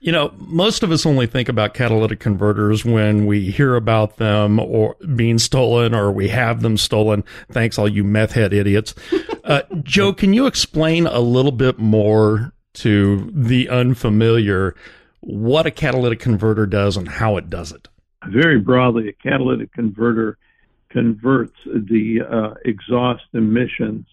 You 0.02 0.12
know, 0.12 0.34
most 0.38 0.84
of 0.84 0.92
us 0.92 1.06
only 1.06 1.28
think 1.28 1.48
about 1.48 1.74
catalytic 1.74 2.20
converters 2.20 2.84
when 2.84 3.26
we 3.26 3.50
hear 3.52 3.76
about 3.76 4.18
them 4.18 4.60
or 4.60 4.96
being 5.16 5.38
stolen 5.38 5.96
or 5.96 6.12
we 6.12 6.28
have 6.28 6.62
them 6.62 6.76
stolen. 6.76 7.24
Thanks, 7.52 7.78
all 7.80 7.88
you 7.88 8.04
meth 8.04 8.34
head 8.34 8.54
idiots. 8.54 8.94
Uh, 9.44 9.64
Joe, 9.82 10.14
can 10.14 10.34
you 10.34 10.46
explain 10.46 11.08
a 11.08 11.20
little 11.20 11.52
bit 11.52 11.80
more 11.80 12.54
to 12.74 13.30
the 13.34 13.68
unfamiliar 13.70 14.76
what 15.22 15.66
a 15.66 15.72
catalytic 15.72 16.20
converter 16.20 16.66
does 16.66 16.98
and 16.98 17.08
how 17.08 17.38
it 17.38 17.50
does 17.50 17.72
it. 17.72 17.88
Very 18.28 18.60
broadly, 18.60 19.10
a 19.10 19.14
catalytic 19.14 19.72
converter 19.74 20.38
converts 20.90 21.56
the 21.66 22.22
uh, 22.30 22.54
exhaust 22.66 23.24
emissions 23.34 24.06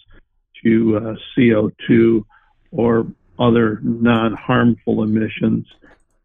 to 0.63 0.97
uh, 0.97 1.15
CO2 1.37 2.25
or 2.73 3.07
other 3.39 3.81
non 3.83 4.35
harmful 4.35 5.03
emissions. 5.03 5.67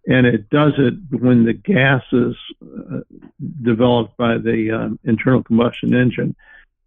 And 0.06 0.28
it 0.28 0.50
does 0.50 0.74
it 0.78 0.96
when 1.12 1.46
the 1.46 1.54
gases 1.54 2.36
uh, 2.62 3.00
developed 3.62 4.18
by 4.18 4.38
the 4.38 4.72
um, 4.72 5.00
internal 5.04 5.44
combustion 5.44 5.94
engine 5.96 6.36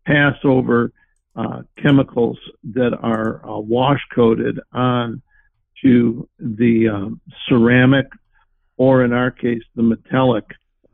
pass 0.04 0.36
over 0.44 0.92
uh, 1.34 1.62
chemicals 1.82 2.38
that 2.74 2.96
are 3.02 3.46
uh, 3.46 3.58
wash 3.58 4.00
coated 4.14 4.58
on 4.72 5.22
to 5.82 6.28
the 6.38 6.88
um, 6.88 7.20
ceramic, 7.48 8.06
or 8.76 9.04
in 9.04 9.12
our 9.12 9.30
case, 9.30 9.62
the 9.74 9.82
metallic 9.82 10.44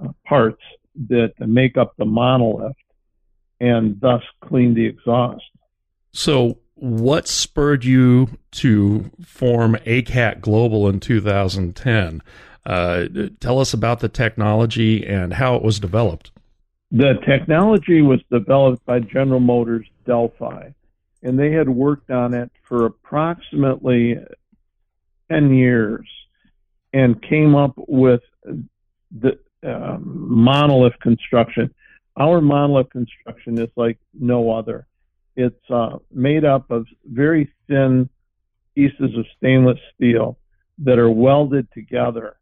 uh, 0.02 0.08
parts 0.26 0.62
that 1.08 1.32
make 1.38 1.76
up 1.76 1.94
the 1.96 2.04
monolith 2.04 2.76
and 3.61 4.00
thus 4.00 4.22
clean 4.44 4.74
the 4.74 4.85
exhaust. 4.85 5.44
So, 6.12 6.58
what 6.82 7.28
spurred 7.28 7.84
you 7.84 8.28
to 8.50 9.08
form 9.24 9.76
ACAT 9.86 10.40
Global 10.40 10.88
in 10.88 10.98
2010? 10.98 12.20
Uh, 12.66 13.04
tell 13.38 13.60
us 13.60 13.72
about 13.72 14.00
the 14.00 14.08
technology 14.08 15.06
and 15.06 15.34
how 15.34 15.54
it 15.54 15.62
was 15.62 15.78
developed. 15.78 16.32
The 16.90 17.14
technology 17.24 18.02
was 18.02 18.20
developed 18.32 18.84
by 18.84 18.98
General 18.98 19.38
Motors 19.38 19.86
Delphi, 20.06 20.70
and 21.22 21.38
they 21.38 21.52
had 21.52 21.68
worked 21.68 22.10
on 22.10 22.34
it 22.34 22.50
for 22.68 22.86
approximately 22.86 24.16
10 25.30 25.54
years 25.54 26.08
and 26.92 27.22
came 27.22 27.54
up 27.54 27.74
with 27.76 28.22
the 28.44 29.38
uh, 29.64 29.98
monolith 30.00 30.98
construction. 31.00 31.72
Our 32.16 32.40
monolith 32.40 32.90
construction 32.90 33.56
is 33.60 33.70
like 33.76 33.98
no 34.12 34.50
other. 34.50 34.88
It's 35.36 35.70
uh, 35.70 35.98
made 36.12 36.44
up 36.44 36.70
of 36.70 36.86
very 37.04 37.50
thin 37.68 38.08
pieces 38.74 39.16
of 39.16 39.26
stainless 39.36 39.78
steel 39.94 40.38
that 40.78 40.98
are 40.98 41.10
welded 41.10 41.68
together 41.72 42.36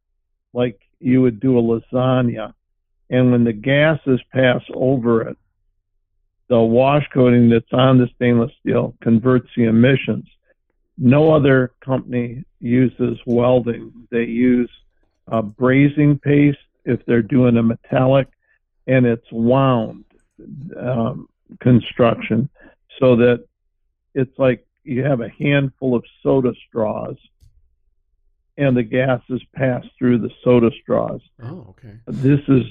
like 0.53 0.81
you 0.98 1.22
would 1.22 1.40
do 1.40 1.59
a 1.59 1.62
lasagna. 1.62 2.55
And 3.09 3.33
when 3.33 3.44
the 3.44 3.53
gases 3.53 4.20
pass 4.33 4.62
over 4.72 5.22
it, 5.22 5.37
the 6.48 6.61
wash 6.61 7.07
coating 7.12 7.48
that's 7.48 7.72
on 7.72 7.98
the 7.98 8.09
stainless 8.16 8.50
steel 8.61 8.94
converts 9.00 9.48
the 9.57 9.64
emissions. 9.64 10.26
No 10.98 11.33
other 11.33 11.72
company 11.81 12.44
uses 12.61 13.18
welding. 13.24 13.92
They 14.11 14.24
use 14.24 14.70
brazing 15.29 16.20
paste 16.20 16.59
if 16.85 17.05
they're 17.07 17.22
doing 17.22 17.57
a 17.57 17.62
metallic, 17.62 18.29
and 18.87 19.07
it's 19.07 19.31
wound 19.31 20.05
um, 20.76 21.29
construction 21.61 22.48
so 23.01 23.17
that 23.17 23.45
it's 24.15 24.39
like 24.39 24.67
you 24.85 25.05
have 25.05 25.21
a 25.21 25.29
handful 25.29 25.95
of 25.97 26.05
soda 26.23 26.53
straws 26.69 27.17
and 28.57 28.77
the 28.77 28.83
gases 28.83 29.43
pass 29.55 29.85
through 29.99 30.19
the 30.19 30.31
soda 30.45 30.71
straws. 30.83 31.21
Oh, 31.43 31.67
okay. 31.71 31.97
This 32.07 32.41
is 32.49 32.65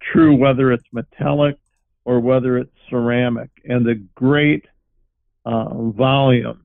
true 0.00 0.34
whether 0.34 0.72
it's 0.72 0.84
metallic 0.92 1.56
or 2.04 2.20
whether 2.20 2.58
it's 2.58 2.72
ceramic. 2.90 3.50
And 3.64 3.86
the 3.86 4.04
great 4.14 4.66
uh, 5.44 5.74
volume 5.74 6.62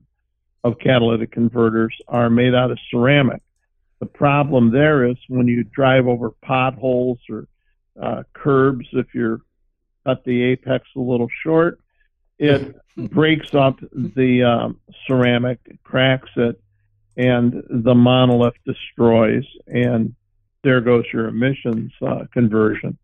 of 0.64 0.78
catalytic 0.80 1.30
converters 1.30 1.94
are 2.08 2.28
made 2.28 2.54
out 2.54 2.70
of 2.70 2.78
ceramic. 2.90 3.42
The 4.00 4.06
problem 4.06 4.72
there 4.72 5.04
is 5.04 5.16
when 5.28 5.46
you 5.46 5.64
drive 5.64 6.06
over 6.06 6.30
potholes 6.42 7.18
or 7.30 7.46
uh, 8.00 8.22
curbs, 8.32 8.86
if 8.92 9.06
you're 9.14 9.40
cut 10.04 10.24
the 10.24 10.42
apex 10.42 10.86
a 10.96 11.00
little 11.00 11.28
short, 11.42 11.80
it 12.38 12.76
breaks 12.96 13.54
up 13.54 13.78
the 13.92 14.42
um, 14.44 14.80
ceramic, 15.06 15.58
cracks 15.84 16.30
it, 16.36 16.60
and 17.16 17.62
the 17.68 17.94
monolith 17.94 18.54
destroys, 18.64 19.44
and 19.66 20.14
there 20.62 20.80
goes 20.80 21.04
your 21.12 21.28
emissions 21.28 21.92
uh, 22.06 22.24
conversion. 22.32 22.96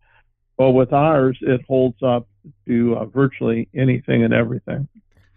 But 0.56 0.70
with 0.70 0.92
ours, 0.92 1.36
it 1.40 1.62
holds 1.66 2.00
up 2.02 2.28
to 2.66 2.96
uh, 2.96 3.04
virtually 3.06 3.68
anything 3.74 4.22
and 4.22 4.32
everything. 4.32 4.88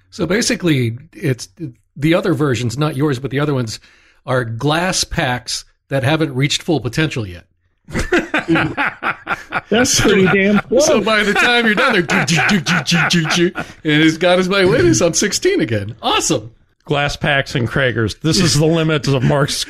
So 0.09 0.25
basically, 0.25 0.97
it's 1.13 1.49
the 1.95 2.13
other 2.13 2.33
versions, 2.33 2.77
not 2.77 2.95
yours, 2.95 3.19
but 3.19 3.31
the 3.31 3.39
other 3.39 3.53
ones, 3.53 3.79
are 4.25 4.45
glass 4.45 5.03
packs 5.03 5.65
that 5.87 6.03
haven't 6.03 6.35
reached 6.35 6.61
full 6.61 6.79
potential 6.79 7.25
yet. 7.25 7.47
That's 9.69 9.99
pretty 9.99 10.25
damn 10.25 10.59
close. 10.59 10.85
So 10.85 11.01
by 11.01 11.23
the 11.23 11.33
time 11.33 11.65
you're 11.65 11.75
done 11.75 11.93
there, 11.93 13.51
and 13.83 14.03
he's 14.03 14.17
got 14.17 14.37
his 14.37 14.49
my 14.49 14.65
witness, 14.65 15.01
I'm 15.01 15.13
16 15.13 15.61
again. 15.61 15.95
Awesome 16.01 16.53
glass 16.87 17.15
packs 17.15 17.53
and 17.53 17.67
Cragars. 17.67 18.19
This 18.21 18.39
is 18.39 18.55
the 18.55 18.65
limit 18.65 19.07
of 19.07 19.21
Mark's 19.21 19.65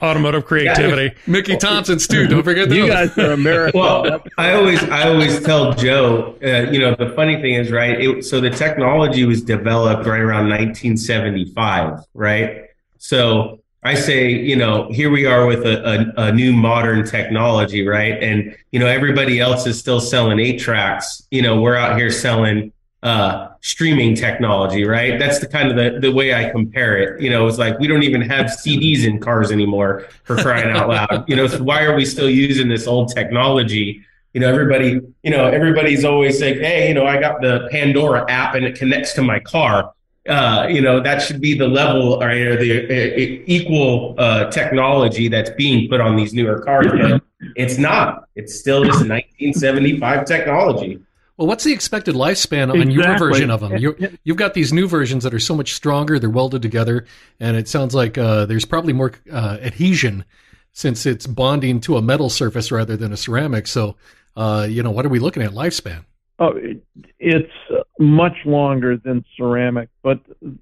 automotive 0.00 0.44
creativity. 0.44 1.04
Yeah, 1.04 1.22
Mickey 1.26 1.56
Thompson's 1.56 2.06
too. 2.06 2.28
Don't 2.28 2.44
forget 2.44 2.68
those. 2.68 2.78
You 2.78 2.86
guys 2.86 3.18
are 3.18 3.32
American. 3.32 3.80
Well, 3.80 4.20
I 4.36 4.52
always 4.52 4.82
I 4.84 5.08
always 5.08 5.42
tell 5.42 5.72
Joe, 5.72 6.36
uh, 6.44 6.70
you 6.70 6.78
know, 6.78 6.94
the 6.94 7.12
funny 7.16 7.40
thing 7.40 7.54
is, 7.54 7.72
right? 7.72 8.00
It, 8.00 8.24
so 8.24 8.40
the 8.40 8.50
technology 8.50 9.24
was 9.24 9.42
developed 9.42 10.06
right 10.06 10.20
around 10.20 10.48
1975, 10.50 12.00
right? 12.14 12.66
So 12.98 13.60
I 13.82 13.94
say, 13.94 14.30
you 14.30 14.56
know, 14.56 14.90
here 14.90 15.08
we 15.10 15.24
are 15.24 15.46
with 15.46 15.64
a, 15.64 16.12
a, 16.16 16.22
a, 16.24 16.32
new 16.32 16.52
modern 16.52 17.06
technology, 17.06 17.86
right? 17.86 18.20
And, 18.20 18.56
you 18.72 18.80
know, 18.80 18.86
everybody 18.86 19.38
else 19.38 19.68
is 19.68 19.78
still 19.78 20.00
selling 20.00 20.40
eight 20.40 20.58
tracks. 20.58 21.22
You 21.30 21.42
know, 21.42 21.60
we're 21.60 21.76
out 21.76 21.96
here 21.96 22.10
selling 22.10 22.72
uh, 23.04 23.48
streaming 23.60 24.16
technology, 24.16 24.84
right? 24.84 25.18
That's 25.18 25.38
the 25.38 25.46
kind 25.46 25.70
of 25.70 25.76
the, 25.76 26.00
the 26.00 26.12
way 26.12 26.34
I 26.34 26.50
compare 26.50 26.98
it. 26.98 27.22
You 27.22 27.30
know, 27.30 27.46
it's 27.46 27.58
like 27.58 27.78
we 27.78 27.86
don't 27.86 28.02
even 28.02 28.20
have 28.22 28.46
CDs 28.46 29.04
in 29.04 29.20
cars 29.20 29.52
anymore 29.52 30.08
for 30.24 30.36
crying 30.36 30.76
out 30.76 30.88
loud. 30.88 31.24
You 31.28 31.36
know, 31.36 31.46
so 31.46 31.62
why 31.62 31.84
are 31.84 31.94
we 31.94 32.04
still 32.04 32.28
using 32.28 32.68
this 32.68 32.88
old 32.88 33.14
technology? 33.14 34.02
You 34.34 34.40
know, 34.40 34.48
everybody, 34.48 35.00
you 35.22 35.30
know, 35.30 35.46
everybody's 35.46 36.04
always 36.04 36.38
saying, 36.38 36.60
hey, 36.60 36.88
you 36.88 36.94
know, 36.94 37.06
I 37.06 37.20
got 37.20 37.40
the 37.40 37.68
Pandora 37.70 38.28
app 38.28 38.56
and 38.56 38.64
it 38.64 38.74
connects 38.74 39.14
to 39.14 39.22
my 39.22 39.38
car. 39.38 39.92
Uh, 40.28 40.66
you 40.68 40.80
know, 40.80 41.00
that 41.00 41.22
should 41.22 41.40
be 41.40 41.56
the 41.56 41.66
level 41.66 42.22
or, 42.22 42.30
or 42.30 42.56
the 42.56 42.84
uh, 42.84 43.42
equal 43.46 44.14
uh, 44.18 44.50
technology 44.50 45.28
that's 45.28 45.50
being 45.50 45.88
put 45.88 46.00
on 46.00 46.16
these 46.16 46.34
newer 46.34 46.60
cars. 46.60 46.86
But 46.92 47.22
it's 47.56 47.78
not. 47.78 48.28
It's 48.34 48.58
still 48.58 48.84
just 48.84 49.08
1975 49.08 50.26
technology. 50.26 51.00
Well, 51.38 51.46
what's 51.46 51.62
the 51.62 51.72
expected 51.72 52.16
lifespan 52.16 52.70
on 52.70 52.80
exactly. 52.82 52.94
your 52.94 53.18
version 53.18 53.50
of 53.50 53.60
them? 53.60 53.76
you 53.78 53.94
have 54.26 54.36
got 54.36 54.54
these 54.54 54.72
new 54.72 54.88
versions 54.88 55.22
that 55.22 55.32
are 55.32 55.38
so 55.38 55.54
much 55.54 55.72
stronger; 55.72 56.18
they're 56.18 56.28
welded 56.28 56.62
together, 56.62 57.06
and 57.38 57.56
it 57.56 57.68
sounds 57.68 57.94
like 57.94 58.18
uh, 58.18 58.44
there's 58.44 58.64
probably 58.64 58.92
more 58.92 59.12
uh, 59.32 59.56
adhesion 59.62 60.24
since 60.72 61.06
it's 61.06 61.26
bonding 61.26 61.80
to 61.80 61.96
a 61.96 62.02
metal 62.02 62.28
surface 62.28 62.72
rather 62.72 62.96
than 62.96 63.12
a 63.12 63.16
ceramic. 63.16 63.66
So, 63.68 63.96
uh, 64.36 64.66
you 64.68 64.82
know, 64.82 64.90
what 64.90 65.06
are 65.06 65.10
we 65.10 65.20
looking 65.20 65.42
at 65.44 65.52
lifespan? 65.52 66.04
Oh, 66.40 66.52
it, 66.56 66.84
it's 67.18 67.52
much 67.98 68.36
longer 68.44 68.96
than 68.96 69.24
ceramic, 69.36 69.88
but 70.02 70.20
the, 70.40 70.56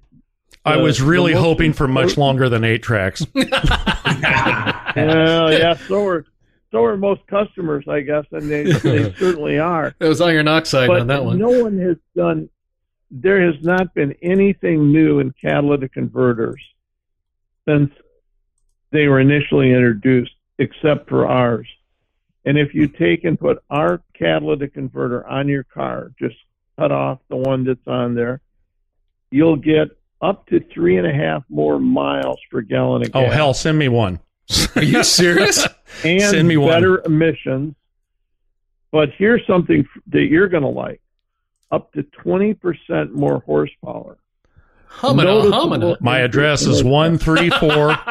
I 0.65 0.77
was 0.77 1.01
really 1.01 1.33
hoping 1.33 1.73
for 1.73 1.87
much 1.87 2.17
longer 2.17 2.49
than 2.49 2.63
eight 2.63 2.83
tracks. 2.83 3.25
well, 3.33 3.47
yeah, 4.95 5.75
so 5.87 6.05
are 6.05 6.25
so 6.71 6.83
are 6.83 6.97
most 6.97 7.25
customers, 7.27 7.85
I 7.87 8.01
guess, 8.01 8.25
and 8.31 8.49
they, 8.49 8.63
they 8.63 9.13
certainly 9.17 9.57
are. 9.59 9.95
It 9.99 10.05
was 10.05 10.19
iron 10.19 10.47
oxide 10.47 10.87
but 10.87 11.01
on 11.01 11.07
that 11.07 11.23
one. 11.23 11.37
No 11.37 11.63
one 11.63 11.79
has 11.79 11.97
done. 12.15 12.49
There 13.09 13.45
has 13.45 13.63
not 13.63 13.93
been 13.93 14.15
anything 14.21 14.91
new 14.91 15.19
in 15.19 15.33
catalytic 15.41 15.93
converters 15.93 16.61
since 17.67 17.91
they 18.91 19.07
were 19.07 19.19
initially 19.19 19.71
introduced, 19.71 20.33
except 20.59 21.07
for 21.07 21.25
ours. 21.25 21.67
And 22.47 22.57
if 22.57 22.73
you 22.73 22.87
take 22.87 23.25
and 23.25 23.37
put 23.37 23.61
our 23.69 24.01
catalytic 24.17 24.73
converter 24.73 25.27
on 25.27 25.49
your 25.49 25.65
car, 25.65 26.13
just 26.17 26.37
cut 26.79 26.93
off 26.93 27.19
the 27.29 27.35
one 27.35 27.65
that's 27.65 27.85
on 27.85 28.15
there, 28.15 28.39
you'll 29.31 29.57
get 29.57 29.89
up 30.21 30.47
to 30.47 30.61
three 30.73 30.97
and 30.97 31.05
a 31.05 31.11
half 31.11 31.43
more 31.49 31.77
miles 31.77 32.39
per 32.49 32.61
gallon 32.61 33.01
of 33.01 33.09
oh, 33.09 33.23
gas. 33.23 33.29
Oh 33.29 33.35
hell, 33.35 33.53
send 33.53 33.77
me 33.77 33.89
one. 33.89 34.21
Are 34.77 34.81
you 34.81 35.03
serious? 35.03 35.67
and 36.05 36.21
Send 36.21 36.47
me 36.47 36.55
better 36.55 37.01
one. 37.01 37.05
emissions. 37.05 37.75
But 38.93 39.09
here's 39.17 39.45
something 39.45 39.85
that 40.07 40.27
you're 40.27 40.47
going 40.47 40.63
to 40.63 40.69
like: 40.69 41.01
up 41.69 41.91
to 41.95 42.03
20% 42.23 43.11
more 43.11 43.41
horsepower. 43.45 44.17
Humana, 45.01 45.41
humana. 45.41 45.97
My 45.99 46.19
address 46.19 46.61
is 46.61 46.81
one 46.81 47.17
three 47.17 47.49
four. 47.49 47.97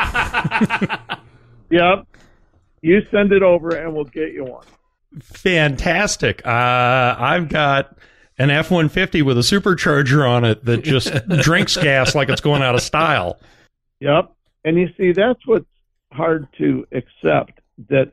Yep. 1.69 2.07
You 2.87 3.05
send 3.11 3.33
it 3.33 3.43
over, 3.43 3.75
and 3.75 3.93
we'll 3.93 4.05
get 4.05 4.33
you 4.33 4.45
one. 4.45 4.65
Fantastic. 5.21 6.47
Uh, 6.47 7.17
I've 7.19 7.49
got 7.49 7.99
an 8.39 8.51
F 8.51 8.71
one 8.71 8.89
fifty 8.89 9.23
with 9.23 9.37
a 9.37 9.41
supercharger 9.41 10.25
on 10.25 10.45
it 10.45 10.65
that 10.67 10.85
just 10.85 11.13
drinks 11.41 11.77
gas 11.77 12.15
like 12.15 12.29
it's 12.29 12.41
going 12.41 12.63
out 12.63 12.77
of 12.77 12.83
style. 12.83 13.41
Yep. 13.99 14.33
And 14.65 14.79
you 14.79 14.89
see, 14.97 15.11
that's 15.11 15.45
what's 15.49 15.67
hard 16.13 16.47
to 16.59 16.87
accept 16.93 17.61
that 17.89 18.13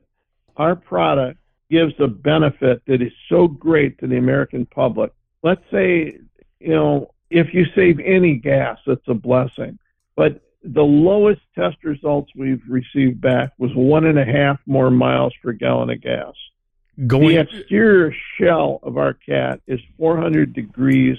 our 0.57 0.75
product 0.75 1.39
gives 1.69 1.93
a 1.99 2.07
benefit 2.07 2.81
that 2.87 3.03
is 3.03 3.13
so 3.29 3.47
great 3.47 3.99
to 3.99 4.07
the 4.07 4.17
American 4.17 4.65
public. 4.65 5.13
Let's 5.43 5.61
say, 5.69 6.17
you 6.59 6.73
know, 6.73 7.13
if 7.29 7.53
you 7.53 7.67
save 7.75 7.99
any 7.99 8.37
gas, 8.37 8.79
it's 8.87 9.07
a 9.07 9.13
blessing. 9.13 9.77
But 10.15 10.41
the 10.63 10.81
lowest 10.81 11.41
test 11.55 11.77
results 11.83 12.31
we've 12.35 12.61
received 12.67 13.19
back 13.21 13.51
was 13.57 13.71
one 13.75 14.05
and 14.05 14.17
a 14.17 14.25
half 14.25 14.59
more 14.65 14.89
miles 14.89 15.33
per 15.41 15.51
gallon 15.51 15.89
of 15.89 16.01
gas. 16.01 16.33
Going... 17.07 17.35
The 17.35 17.41
exterior 17.41 18.15
shell 18.39 18.79
of 18.83 18.97
our 18.97 19.13
cat 19.13 19.61
is 19.67 19.79
400 19.97 20.53
degrees 20.53 21.17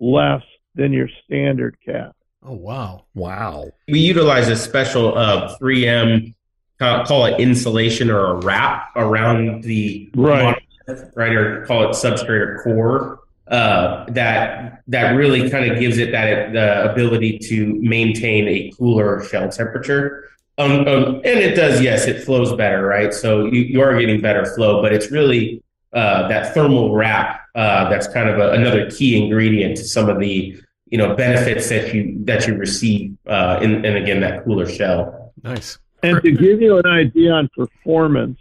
less 0.00 0.42
than 0.74 0.92
your 0.92 1.08
standard 1.24 1.76
cat. 1.84 2.14
Oh 2.42 2.54
wow! 2.54 3.04
Wow. 3.14 3.72
We 3.88 3.98
utilize 3.98 4.48
a 4.48 4.56
special 4.56 5.18
uh, 5.18 5.58
3M 5.58 6.34
call 6.78 7.24
it 7.26 7.40
insulation 7.40 8.10
or 8.10 8.26
a 8.26 8.34
wrap 8.34 8.90
around 8.96 9.64
the 9.64 10.08
right, 10.14 10.62
right, 11.16 11.32
or 11.32 11.66
call 11.66 11.84
it 11.84 11.90
substrate 11.90 12.40
or 12.40 12.62
core. 12.62 13.20
Uh, 13.50 14.04
that 14.10 14.82
that 14.88 15.12
really 15.12 15.48
kind 15.48 15.70
of 15.70 15.78
gives 15.80 15.96
it 15.96 16.12
that 16.12 16.52
the 16.52 16.90
ability 16.90 17.38
to 17.38 17.78
maintain 17.80 18.46
a 18.46 18.70
cooler 18.76 19.24
shell 19.24 19.48
temperature. 19.48 20.28
Um, 20.58 20.86
um, 20.88 21.14
and 21.16 21.38
it 21.38 21.54
does, 21.54 21.80
yes, 21.80 22.06
it 22.06 22.24
flows 22.24 22.52
better, 22.56 22.84
right? 22.84 23.14
So 23.14 23.46
you, 23.46 23.60
you 23.60 23.80
are 23.80 23.96
getting 23.98 24.20
better 24.20 24.44
flow, 24.44 24.82
but 24.82 24.92
it's 24.92 25.12
really 25.12 25.62
uh, 25.92 26.26
that 26.28 26.52
thermal 26.52 26.94
wrap 26.94 27.42
uh, 27.54 27.88
that's 27.88 28.08
kind 28.08 28.28
of 28.28 28.38
a, 28.38 28.50
another 28.50 28.90
key 28.90 29.22
ingredient 29.22 29.76
to 29.76 29.84
some 29.84 30.08
of 30.08 30.18
the 30.18 30.60
you 30.86 30.98
know 30.98 31.14
benefits 31.14 31.68
that 31.68 31.94
you 31.94 32.16
that 32.24 32.46
you 32.46 32.54
receive 32.54 33.16
uh, 33.26 33.60
in, 33.62 33.84
and 33.84 33.96
again 33.96 34.20
that 34.20 34.44
cooler 34.44 34.68
shell. 34.68 35.32
Nice. 35.42 35.78
And 36.02 36.20
to 36.22 36.32
give 36.32 36.60
you 36.60 36.78
an 36.78 36.86
idea 36.86 37.32
on 37.32 37.48
performance, 37.56 38.38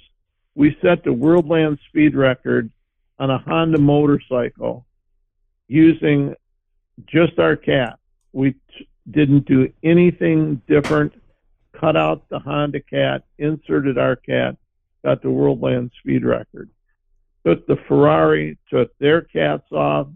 we 0.55 0.77
set 0.81 1.03
the 1.03 1.13
world 1.13 1.47
land 1.47 1.79
speed 1.87 2.15
record 2.15 2.71
on 3.19 3.29
a 3.29 3.37
Honda 3.37 3.79
motorcycle 3.79 4.86
using 5.67 6.35
just 7.05 7.39
our 7.39 7.55
cat. 7.55 7.99
We 8.33 8.53
t- 8.53 8.87
didn't 9.09 9.45
do 9.45 9.71
anything 9.83 10.61
different. 10.67 11.13
Cut 11.73 11.95
out 11.95 12.27
the 12.29 12.39
Honda 12.39 12.81
cat, 12.81 13.23
inserted 13.37 13.97
our 13.97 14.15
cat, 14.15 14.57
got 15.03 15.21
the 15.21 15.29
world 15.29 15.61
land 15.61 15.91
speed 15.99 16.25
record. 16.25 16.69
Took 17.45 17.67
the 17.67 17.77
Ferrari, 17.87 18.57
took 18.69 18.97
their 18.97 19.21
cats 19.21 19.71
off, 19.71 20.07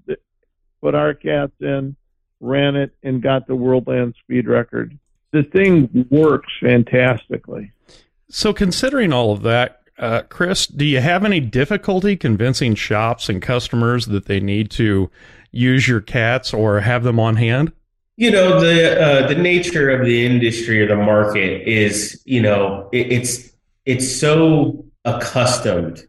put 0.82 0.96
our 0.96 1.14
cats 1.14 1.54
in, 1.60 1.96
ran 2.40 2.76
it, 2.76 2.92
and 3.04 3.22
got 3.22 3.48
the 3.48 3.56
world 3.56 3.88
land 3.88 4.16
speed 4.24 4.48
record 4.48 4.98
the 5.32 5.44
thing 5.44 6.08
works 6.10 6.52
fantastically. 6.60 7.72
So, 8.30 8.54
considering 8.54 9.12
all 9.12 9.32
of 9.32 9.42
that, 9.44 9.82
uh, 9.98 10.24
Chris, 10.30 10.68
do 10.68 10.86
you 10.86 11.00
have 11.00 11.26
any 11.26 11.40
difficulty 11.40 12.16
convincing 12.16 12.76
shops 12.76 13.30
and 13.30 13.42
customers 13.42 14.08
that 14.08 14.26
they 14.26 14.40
need 14.40 14.72
to 14.72 15.10
use 15.52 15.88
your 15.88 16.02
cats 16.02 16.54
or 16.54 16.80
have 16.80 17.04
them 17.04 17.20
on 17.20 17.36
hand? 17.36 17.72
You 18.18 18.32
know 18.32 18.60
the 18.60 19.02
uh, 19.02 19.28
the 19.28 19.36
nature 19.36 19.90
of 19.90 20.06
the 20.06 20.26
industry 20.26 20.82
or 20.82 20.88
the 20.88 20.96
market 20.96 21.68
is 21.68 22.22
you 22.26 22.42
know 22.42 22.90
it, 22.92 23.12
it's 23.12 23.52
it's 23.86 24.16
so 24.16 24.86
accustomed 25.06 26.06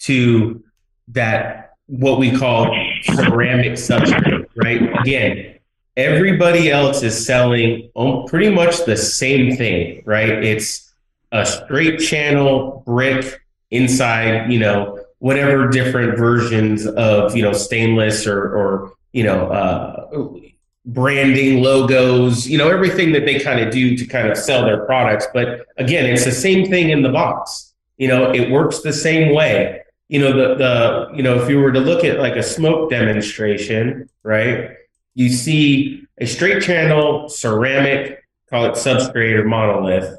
to 0.00 0.62
that 1.08 1.74
what 1.86 2.18
we 2.18 2.30
call 2.30 2.74
ceramic 3.02 3.72
substrate, 3.72 4.46
right? 4.56 5.00
Again, 5.00 5.58
everybody 5.96 6.70
else 6.70 7.02
is 7.02 7.26
selling 7.26 7.90
pretty 8.28 8.48
much 8.48 8.84
the 8.84 8.96
same 8.96 9.56
thing, 9.56 10.02
right? 10.06 10.30
It's 10.30 10.92
a 11.32 11.44
straight 11.44 11.98
channel 11.98 12.82
brick 12.86 13.40
inside, 13.70 14.50
you 14.52 14.60
know, 14.60 14.99
whatever 15.20 15.68
different 15.68 16.18
versions 16.18 16.86
of, 16.86 17.34
you 17.34 17.42
know, 17.42 17.52
stainless 17.52 18.26
or, 18.26 18.42
or 18.54 18.92
you 19.12 19.24
know, 19.24 19.48
uh, 19.50 20.38
branding 20.84 21.62
logos, 21.62 22.46
you 22.48 22.58
know, 22.58 22.68
everything 22.68 23.12
that 23.12 23.24
they 23.24 23.38
kind 23.38 23.60
of 23.60 23.72
do 23.72 23.96
to 23.96 24.04
kind 24.06 24.28
of 24.28 24.36
sell 24.36 24.64
their 24.64 24.84
products. 24.84 25.26
But 25.32 25.66
again, 25.78 26.04
it's 26.04 26.24
the 26.24 26.32
same 26.32 26.68
thing 26.68 26.90
in 26.90 27.02
the 27.02 27.10
box. 27.10 27.72
You 27.96 28.08
know, 28.08 28.32
it 28.32 28.50
works 28.50 28.80
the 28.80 28.92
same 28.92 29.34
way. 29.34 29.82
You 30.08 30.18
know, 30.20 30.32
the, 30.32 30.54
the, 30.56 31.16
you 31.16 31.22
know, 31.22 31.40
if 31.40 31.48
you 31.48 31.60
were 31.60 31.72
to 31.72 31.80
look 31.80 32.04
at 32.04 32.18
like 32.18 32.34
a 32.34 32.42
smoke 32.42 32.90
demonstration, 32.90 34.10
right? 34.24 34.70
you 35.14 35.28
see 35.28 36.06
a 36.18 36.26
straight 36.26 36.62
channel 36.62 37.28
ceramic, 37.28 38.24
call 38.48 38.66
it 38.66 38.72
substrate 38.72 39.34
or 39.34 39.44
monolith, 39.44 40.18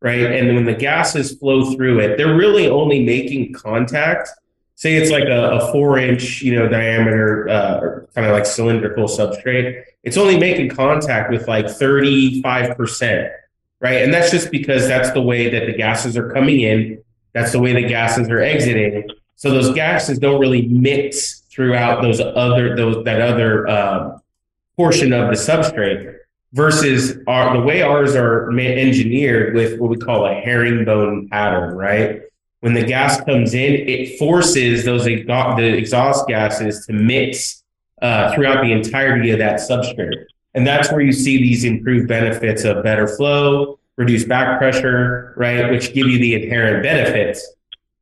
right? 0.00 0.20
And 0.20 0.54
when 0.54 0.64
the 0.64 0.74
gases 0.74 1.36
flow 1.38 1.74
through 1.74 2.00
it, 2.00 2.16
they're 2.16 2.36
really 2.36 2.68
only 2.68 3.04
making 3.04 3.52
contact. 3.52 4.28
Say 4.74 4.96
it's 4.96 5.10
like 5.10 5.24
a, 5.24 5.50
a 5.58 5.72
four 5.72 5.98
inch, 5.98 6.42
you 6.42 6.54
know, 6.56 6.68
diameter, 6.68 7.48
uh, 7.48 7.80
kind 8.14 8.26
of 8.26 8.32
like 8.32 8.46
cylindrical 8.46 9.04
substrate. 9.04 9.84
It's 10.02 10.16
only 10.16 10.38
making 10.38 10.70
contact 10.70 11.30
with 11.30 11.46
like 11.46 11.66
35%, 11.66 13.30
right? 13.80 14.02
And 14.02 14.12
that's 14.12 14.30
just 14.30 14.50
because 14.50 14.88
that's 14.88 15.12
the 15.12 15.22
way 15.22 15.48
that 15.50 15.66
the 15.66 15.74
gases 15.74 16.16
are 16.16 16.32
coming 16.32 16.60
in. 16.60 17.02
That's 17.32 17.52
the 17.52 17.60
way 17.60 17.72
the 17.72 17.88
gases 17.88 18.28
are 18.28 18.40
exiting. 18.40 19.08
So 19.36 19.50
those 19.50 19.72
gases 19.74 20.18
don't 20.18 20.40
really 20.40 20.66
mix 20.66 21.40
throughout 21.50 22.02
those 22.02 22.20
other, 22.20 22.76
those, 22.76 23.04
that 23.04 23.20
other, 23.20 23.68
um, 23.68 24.22
portion 24.76 25.12
of 25.12 25.28
the 25.28 25.34
substrate. 25.34 26.16
versus 26.52 27.18
our, 27.26 27.56
the 27.56 27.62
way 27.62 27.82
ours 27.82 28.14
are 28.14 28.50
engineered 28.58 29.54
with 29.54 29.78
what 29.78 29.90
we 29.90 29.96
call 29.96 30.26
a 30.26 30.34
herringbone 30.34 31.28
pattern, 31.28 31.74
right? 31.76 32.22
When 32.62 32.74
the 32.74 32.84
gas 32.84 33.20
comes 33.22 33.54
in, 33.54 33.74
it 33.88 34.20
forces 34.20 34.84
those 34.84 35.04
the 35.04 35.74
exhaust 35.76 36.28
gases 36.28 36.86
to 36.86 36.92
mix 36.92 37.64
uh, 38.00 38.32
throughout 38.32 38.62
the 38.62 38.70
entirety 38.70 39.32
of 39.32 39.40
that 39.40 39.58
substrate. 39.58 40.26
And 40.54 40.64
that's 40.64 40.92
where 40.92 41.00
you 41.00 41.12
see 41.12 41.38
these 41.38 41.64
improved 41.64 42.06
benefits 42.06 42.62
of 42.62 42.84
better 42.84 43.08
flow, 43.08 43.80
reduced 43.96 44.28
back 44.28 44.58
pressure, 44.58 45.34
right? 45.36 45.72
Which 45.72 45.92
give 45.92 46.06
you 46.06 46.20
the 46.20 46.36
inherent 46.36 46.84
benefits. 46.84 47.44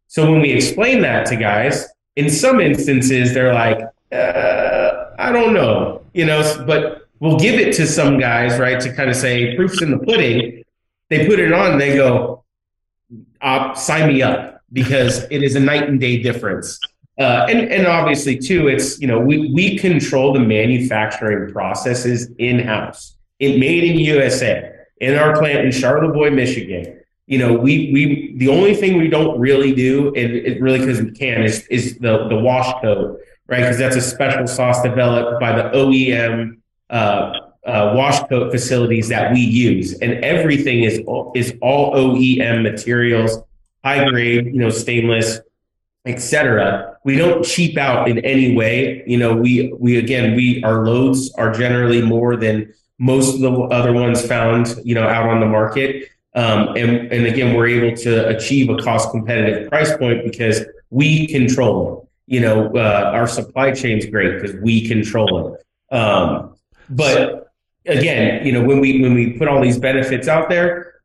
So 0.09 0.31
when 0.31 0.43
we 0.43 0.53
explain 0.53 1.01
that 1.03 1.25
to 1.29 1.37
guys, 1.37 1.87
in 2.17 2.29
some 2.29 2.61
instances, 2.61 3.33
they're 3.33 3.55
like, 3.55 3.81
uh, 4.13 5.11
I 5.19 5.33
don't 5.33 5.55
know, 5.55 6.03
you 6.13 6.27
know, 6.27 6.65
but 6.67 7.09
we'll 7.19 7.39
give 7.39 7.59
it 7.59 7.75
to 7.77 7.87
some 7.87 8.19
guys, 8.19 8.59
right, 8.59 8.79
to 8.79 8.93
kind 8.93 9.09
of 9.09 9.17
say 9.17 9.57
proof's 9.57 9.81
in 9.81 9.91
the 9.91 9.99
pudding. 9.99 10.65
They 11.09 11.27
put 11.27 11.39
it 11.39 11.51
on, 11.55 11.79
they 11.79 11.97
go, 11.97 12.40
uh, 13.43 13.75
sign 13.75 14.09
me 14.09 14.23
up 14.23 14.63
because 14.73 15.25
it 15.31 15.43
is 15.43 15.55
a 15.55 15.61
night 15.61 15.89
and 15.89 16.01
day 16.01 16.23
difference. 16.23 16.79
Uh, 17.19 17.47
and, 17.51 17.71
and 17.71 17.87
obviously, 17.87 18.39
too, 18.39 18.69
it's, 18.69 18.99
you 19.01 19.07
know, 19.07 19.21
we, 19.21 19.53
we 19.53 19.77
control 19.77 20.33
the 20.33 20.41
manufacturing 20.41 21.53
processes 21.53 22.31
in 22.39 22.59
house. 22.59 23.17
It 23.39 23.59
made 23.59 23.85
in 23.85 23.99
USA 23.99 24.73
in 25.01 25.17
our 25.17 25.37
plant 25.37 25.65
in 25.65 25.73
Charlevoix, 25.73 26.31
Michigan. 26.31 27.01
You 27.27 27.39
know, 27.39 27.53
we 27.53 27.91
we 27.93 28.35
the 28.39 28.49
only 28.49 28.75
thing 28.75 28.99
we 28.99 29.09
don't 29.09 29.39
really 29.39 29.73
do, 29.73 30.09
and 30.09 30.33
it 30.33 30.61
really 30.61 30.81
because 30.81 31.01
we 31.01 31.13
can, 31.13 31.43
is 31.43 31.67
is 31.69 31.99
the 31.99 32.29
the 32.29 32.37
wash 32.37 32.71
coat, 32.83 33.21
right? 33.47 33.61
Because 33.61 33.79
that's 33.79 33.97
a 33.97 34.01
special 34.01 34.47
sauce 34.47 34.83
developed 34.83 35.41
by 35.41 35.53
the 35.53 35.69
OEM 35.71 36.59
uh, 36.91 37.50
uh, 37.67 37.93
wash 37.95 38.21
coat 38.29 38.51
facilities 38.51 39.09
that 39.09 39.33
we 39.33 39.41
use, 39.41 39.99
and 40.01 40.13
everything 40.25 40.85
is 40.85 41.01
is 41.35 41.55
all 41.61 41.95
OEM 41.95 42.63
materials, 42.63 43.39
high 43.85 44.09
grade, 44.09 44.47
you 44.47 44.61
know, 44.61 44.71
stainless, 44.71 45.41
etc. 46.07 46.97
We 47.05 47.17
don't 47.17 47.45
cheap 47.45 47.77
out 47.79 48.09
in 48.09 48.19
any 48.21 48.55
way. 48.57 49.03
You 49.07 49.19
know, 49.19 49.35
we 49.35 49.73
we 49.79 49.99
again 49.99 50.35
we 50.35 50.63
our 50.65 50.87
loads 50.87 51.33
are 51.35 51.53
generally 51.53 52.03
more 52.03 52.37
than 52.37 52.73
most 53.01 53.35
of 53.35 53.41
the 53.41 53.51
other 53.51 53.93
ones 53.93 54.25
found, 54.25 54.75
you 54.85 54.95
know, 54.95 55.09
out 55.09 55.29
on 55.29 55.41
the 55.41 55.47
market. 55.47 56.11
Um, 56.35 56.77
and, 56.77 57.11
and 57.11 57.27
again, 57.27 57.57
we're 57.57 57.67
able 57.67 57.97
to 57.97 58.29
achieve 58.29 58.69
a 58.69 58.77
cost 58.77 59.11
competitive 59.11 59.69
price 59.69 59.97
point 59.97 60.23
because 60.23 60.61
we 60.91 61.27
control 61.27 62.09
it. 62.27 62.35
You 62.35 62.41
know, 62.41 62.71
uh, 62.77 63.11
our 63.13 63.27
supply 63.27 63.73
chain's 63.73 64.07
great 64.07 64.41
because 64.41 64.55
we 64.63 64.87
control 64.87 65.55
it. 65.55 65.97
Um, 65.97 66.55
but 66.91 67.50
again, 67.87 68.47
you 68.47 68.53
know, 68.53 68.63
when 68.63 68.81
we 68.81 69.01
when 69.03 69.15
we 69.15 69.33
put 69.33 69.49
all 69.49 69.61
these 69.61 69.79
benefits 69.79 70.29
out 70.29 70.49
there, 70.49 71.01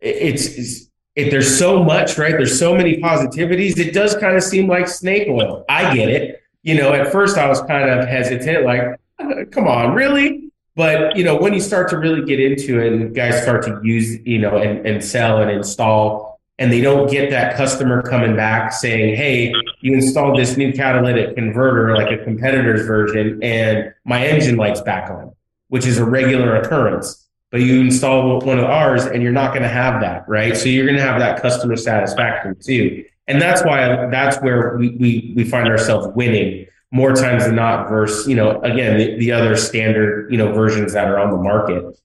it's, 0.00 0.46
it's 0.46 0.90
if 1.16 1.30
there's 1.30 1.58
so 1.58 1.82
much, 1.82 2.18
right? 2.18 2.32
There's 2.32 2.58
so 2.58 2.74
many 2.74 3.00
positivities. 3.00 3.78
It 3.78 3.92
does 3.92 4.16
kind 4.16 4.36
of 4.36 4.42
seem 4.42 4.68
like 4.68 4.88
snake 4.88 5.28
oil. 5.28 5.64
I 5.68 5.94
get 5.94 6.08
it. 6.08 6.42
You 6.62 6.76
know, 6.76 6.92
at 6.92 7.10
first 7.10 7.38
I 7.38 7.48
was 7.48 7.60
kind 7.62 7.88
of 7.88 8.06
hesitant, 8.06 8.64
like, 8.64 8.82
uh, 9.18 9.44
come 9.50 9.66
on, 9.66 9.94
really? 9.94 10.50
But 10.76 11.16
you 11.16 11.24
know, 11.24 11.36
when 11.36 11.52
you 11.52 11.60
start 11.60 11.90
to 11.90 11.98
really 11.98 12.24
get 12.24 12.40
into 12.40 12.80
it 12.80 12.92
and 12.92 13.14
guys 13.14 13.42
start 13.42 13.64
to 13.64 13.80
use, 13.82 14.18
you 14.24 14.38
know, 14.38 14.56
and, 14.56 14.86
and 14.86 15.04
sell 15.04 15.40
and 15.42 15.50
install, 15.50 16.40
and 16.58 16.70
they 16.70 16.80
don't 16.80 17.10
get 17.10 17.30
that 17.30 17.56
customer 17.56 18.02
coming 18.02 18.36
back 18.36 18.72
saying, 18.72 19.16
Hey, 19.16 19.52
you 19.80 19.94
installed 19.94 20.38
this 20.38 20.56
new 20.56 20.72
catalytic 20.72 21.34
converter, 21.34 21.96
like 21.96 22.20
a 22.20 22.22
competitor's 22.22 22.86
version, 22.86 23.42
and 23.42 23.92
my 24.04 24.26
engine 24.26 24.56
light's 24.56 24.82
back 24.82 25.10
on, 25.10 25.34
which 25.70 25.86
is 25.86 25.98
a 25.98 26.04
regular 26.04 26.54
occurrence. 26.56 27.26
But 27.50 27.62
you 27.62 27.80
install 27.80 28.40
one 28.40 28.58
of 28.58 28.66
ours 28.66 29.06
and 29.06 29.22
you're 29.22 29.32
not 29.32 29.50
going 29.50 29.62
to 29.62 29.68
have 29.68 30.00
that, 30.02 30.28
right? 30.28 30.56
So 30.56 30.68
you're 30.68 30.86
going 30.86 30.98
to 30.98 31.02
have 31.02 31.18
that 31.18 31.40
customer 31.40 31.74
satisfaction 31.74 32.56
too. 32.60 33.04
And 33.26 33.40
that's 33.40 33.64
why 33.64 34.06
that's 34.10 34.36
where 34.38 34.76
we, 34.76 34.90
we, 34.90 35.32
we 35.36 35.44
find 35.44 35.66
ourselves 35.68 36.08
winning 36.14 36.66
more 36.92 37.12
times 37.12 37.44
than 37.44 37.54
not 37.54 37.88
versus, 37.88 38.28
you 38.28 38.36
know, 38.36 38.60
again, 38.62 38.98
the, 38.98 39.16
the 39.18 39.32
other 39.32 39.56
standard, 39.56 40.30
you 40.30 40.38
know, 40.38 40.52
versions 40.52 40.92
that 40.92 41.08
are 41.08 41.18
on 41.18 41.30
the 41.30 41.36
market. 41.36 41.98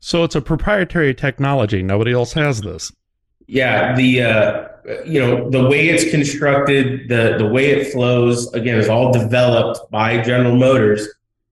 So 0.00 0.24
it's 0.24 0.34
a 0.34 0.40
proprietary 0.40 1.14
technology. 1.14 1.82
Nobody 1.82 2.12
else 2.12 2.32
has 2.32 2.60
this. 2.60 2.92
Yeah, 3.48 3.94
the 3.94 4.22
uh, 4.22 4.68
you 5.04 5.20
know 5.20 5.48
the 5.50 5.68
way 5.68 5.88
it's 5.88 6.10
constructed, 6.10 7.08
the 7.08 7.36
the 7.38 7.46
way 7.46 7.70
it 7.70 7.92
flows, 7.92 8.52
again, 8.54 8.76
is 8.76 8.88
all 8.88 9.12
developed 9.12 9.88
by 9.90 10.20
General 10.20 10.56
Motors, 10.56 11.08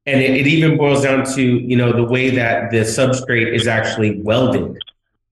and 0.06 0.20
it, 0.20 0.30
it 0.30 0.46
even 0.46 0.76
boils 0.76 1.02
down 1.02 1.24
to 1.34 1.42
you 1.42 1.76
know 1.76 1.92
the 1.92 2.04
way 2.04 2.30
that 2.30 2.70
the 2.70 2.78
substrate 2.78 3.52
is 3.54 3.66
actually 3.66 4.20
welded. 4.20 4.78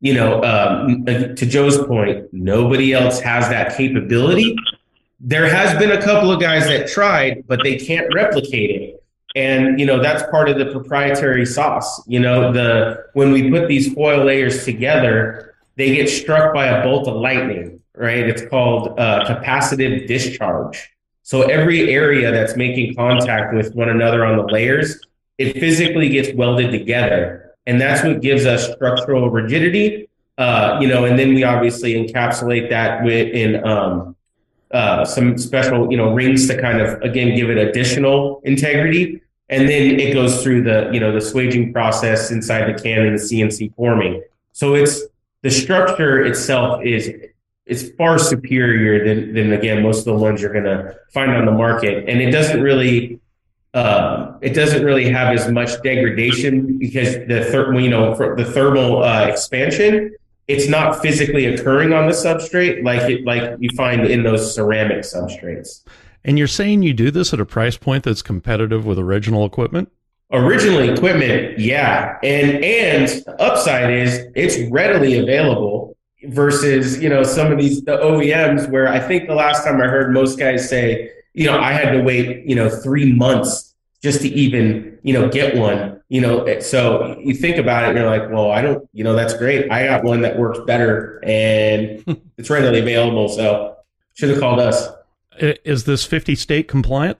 You 0.00 0.14
know, 0.14 0.42
um, 0.42 1.04
to 1.04 1.46
Joe's 1.46 1.78
point, 1.86 2.32
nobody 2.32 2.92
else 2.92 3.20
has 3.20 3.48
that 3.50 3.76
capability 3.76 4.56
there 5.22 5.48
has 5.48 5.78
been 5.78 5.92
a 5.92 6.02
couple 6.02 6.32
of 6.32 6.40
guys 6.40 6.64
that 6.66 6.88
tried, 6.88 7.44
but 7.46 7.60
they 7.62 7.76
can't 7.76 8.12
replicate 8.12 8.70
it. 8.70 9.04
And 9.34 9.80
you 9.80 9.86
know 9.86 10.02
that's 10.02 10.22
part 10.30 10.50
of 10.50 10.58
the 10.58 10.66
proprietary 10.66 11.46
sauce. 11.46 12.06
You 12.06 12.20
know 12.20 12.52
the 12.52 13.06
when 13.14 13.32
we 13.32 13.50
put 13.50 13.66
these 13.66 13.94
foil 13.94 14.24
layers 14.24 14.64
together, 14.66 15.54
they 15.76 15.94
get 15.94 16.10
struck 16.10 16.52
by 16.52 16.66
a 16.66 16.82
bolt 16.82 17.08
of 17.08 17.14
lightning. 17.16 17.80
Right? 17.94 18.28
It's 18.28 18.44
called 18.44 18.98
uh, 18.98 19.24
capacitive 19.26 20.06
discharge. 20.06 20.90
So 21.22 21.42
every 21.42 21.92
area 21.92 22.32
that's 22.32 22.56
making 22.56 22.94
contact 22.94 23.54
with 23.54 23.74
one 23.74 23.88
another 23.88 24.24
on 24.24 24.36
the 24.36 24.44
layers, 24.44 25.00
it 25.38 25.54
physically 25.58 26.08
gets 26.08 26.34
welded 26.34 26.70
together, 26.70 27.54
and 27.66 27.80
that's 27.80 28.04
what 28.04 28.20
gives 28.20 28.44
us 28.44 28.72
structural 28.72 29.30
rigidity. 29.30 30.08
Uh, 30.38 30.78
you 30.80 30.88
know, 30.88 31.04
and 31.04 31.18
then 31.18 31.34
we 31.34 31.44
obviously 31.44 31.94
encapsulate 31.94 32.70
that 32.70 33.04
with 33.04 33.28
in 33.28 33.64
um, 33.66 34.16
uh, 34.72 35.04
some 35.04 35.38
special, 35.38 35.90
you 35.90 35.96
know, 35.96 36.12
rings 36.12 36.48
to 36.48 36.60
kind 36.60 36.80
of 36.80 37.00
again 37.02 37.36
give 37.36 37.50
it 37.50 37.58
additional 37.58 38.40
integrity, 38.44 39.20
and 39.48 39.68
then 39.68 40.00
it 40.00 40.12
goes 40.14 40.42
through 40.42 40.62
the 40.62 40.90
you 40.92 40.98
know 40.98 41.12
the 41.12 41.20
swaging 41.20 41.72
process 41.72 42.30
inside 42.30 42.74
the 42.74 42.82
can 42.82 43.06
and 43.06 43.18
the 43.18 43.22
CNC 43.22 43.74
forming. 43.76 44.22
So 44.52 44.74
it's 44.74 45.02
the 45.42 45.50
structure 45.50 46.24
itself 46.24 46.82
is 46.84 47.10
is 47.66 47.92
far 47.96 48.18
superior 48.18 49.04
than 49.04 49.34
than 49.34 49.52
again 49.52 49.82
most 49.82 50.00
of 50.00 50.04
the 50.06 50.14
ones 50.14 50.42
you're 50.42 50.52
going 50.52 50.64
to 50.64 50.96
find 51.12 51.32
on 51.32 51.46
the 51.46 51.52
market, 51.52 52.08
and 52.08 52.20
it 52.20 52.30
doesn't 52.30 52.60
really 52.60 53.20
uh, 53.74 54.32
it 54.40 54.50
doesn't 54.50 54.84
really 54.84 55.08
have 55.08 55.34
as 55.34 55.50
much 55.50 55.70
degradation 55.82 56.78
because 56.78 57.14
the 57.28 57.46
ther- 57.50 57.72
you 57.78 57.88
know 57.88 58.14
the 58.36 58.44
thermal 58.44 59.02
uh, 59.02 59.26
expansion 59.26 60.14
it's 60.48 60.68
not 60.68 61.00
physically 61.00 61.46
occurring 61.46 61.92
on 61.92 62.06
the 62.06 62.12
substrate 62.12 62.82
like 62.84 63.08
it 63.08 63.24
like 63.24 63.56
you 63.60 63.70
find 63.76 64.06
in 64.06 64.22
those 64.22 64.54
ceramic 64.54 64.98
substrates. 64.98 65.82
And 66.24 66.38
you're 66.38 66.48
saying 66.48 66.82
you 66.82 66.94
do 66.94 67.10
this 67.10 67.32
at 67.32 67.40
a 67.40 67.46
price 67.46 67.76
point 67.76 68.04
that's 68.04 68.22
competitive 68.22 68.86
with 68.86 68.98
original 68.98 69.44
equipment? 69.44 69.90
Original 70.32 70.80
equipment, 70.80 71.58
yeah. 71.58 72.18
And 72.22 72.64
and 72.64 73.08
the 73.08 73.40
upside 73.40 73.92
is 73.92 74.26
it's 74.34 74.70
readily 74.70 75.18
available 75.18 75.91
versus, 76.28 77.00
you 77.02 77.08
know, 77.08 77.22
some 77.22 77.52
of 77.52 77.58
these 77.58 77.82
the 77.82 77.96
OEMs 77.98 78.68
where 78.70 78.88
I 78.88 78.98
think 79.00 79.28
the 79.28 79.34
last 79.34 79.64
time 79.64 79.80
I 79.80 79.86
heard 79.86 80.12
most 80.12 80.38
guys 80.38 80.68
say, 80.68 81.10
you 81.34 81.46
know, 81.46 81.58
I 81.58 81.72
had 81.72 81.92
to 81.92 82.02
wait, 82.02 82.46
you 82.46 82.54
know, 82.54 82.68
3 82.68 83.14
months 83.14 83.74
just 84.02 84.20
to 84.22 84.28
even, 84.28 84.98
you 85.02 85.12
know, 85.12 85.28
get 85.28 85.56
one 85.56 86.02
you 86.12 86.20
know, 86.20 86.60
so 86.60 87.18
you 87.20 87.32
think 87.32 87.56
about 87.56 87.84
it 87.84 87.88
and 87.88 87.98
you're 87.98 88.06
like, 88.06 88.30
well, 88.30 88.50
I 88.50 88.60
don't, 88.60 88.86
you 88.92 89.02
know, 89.02 89.14
that's 89.14 89.32
great. 89.32 89.72
I 89.72 89.86
got 89.86 90.04
one 90.04 90.20
that 90.20 90.38
works 90.38 90.58
better 90.66 91.18
and 91.24 92.04
it's 92.36 92.50
readily 92.50 92.80
available. 92.80 93.30
So 93.30 93.78
should 94.12 94.28
have 94.28 94.38
called 94.38 94.60
us. 94.60 94.88
Is 95.38 95.84
this 95.84 96.04
50 96.04 96.34
state 96.34 96.68
compliant? 96.68 97.16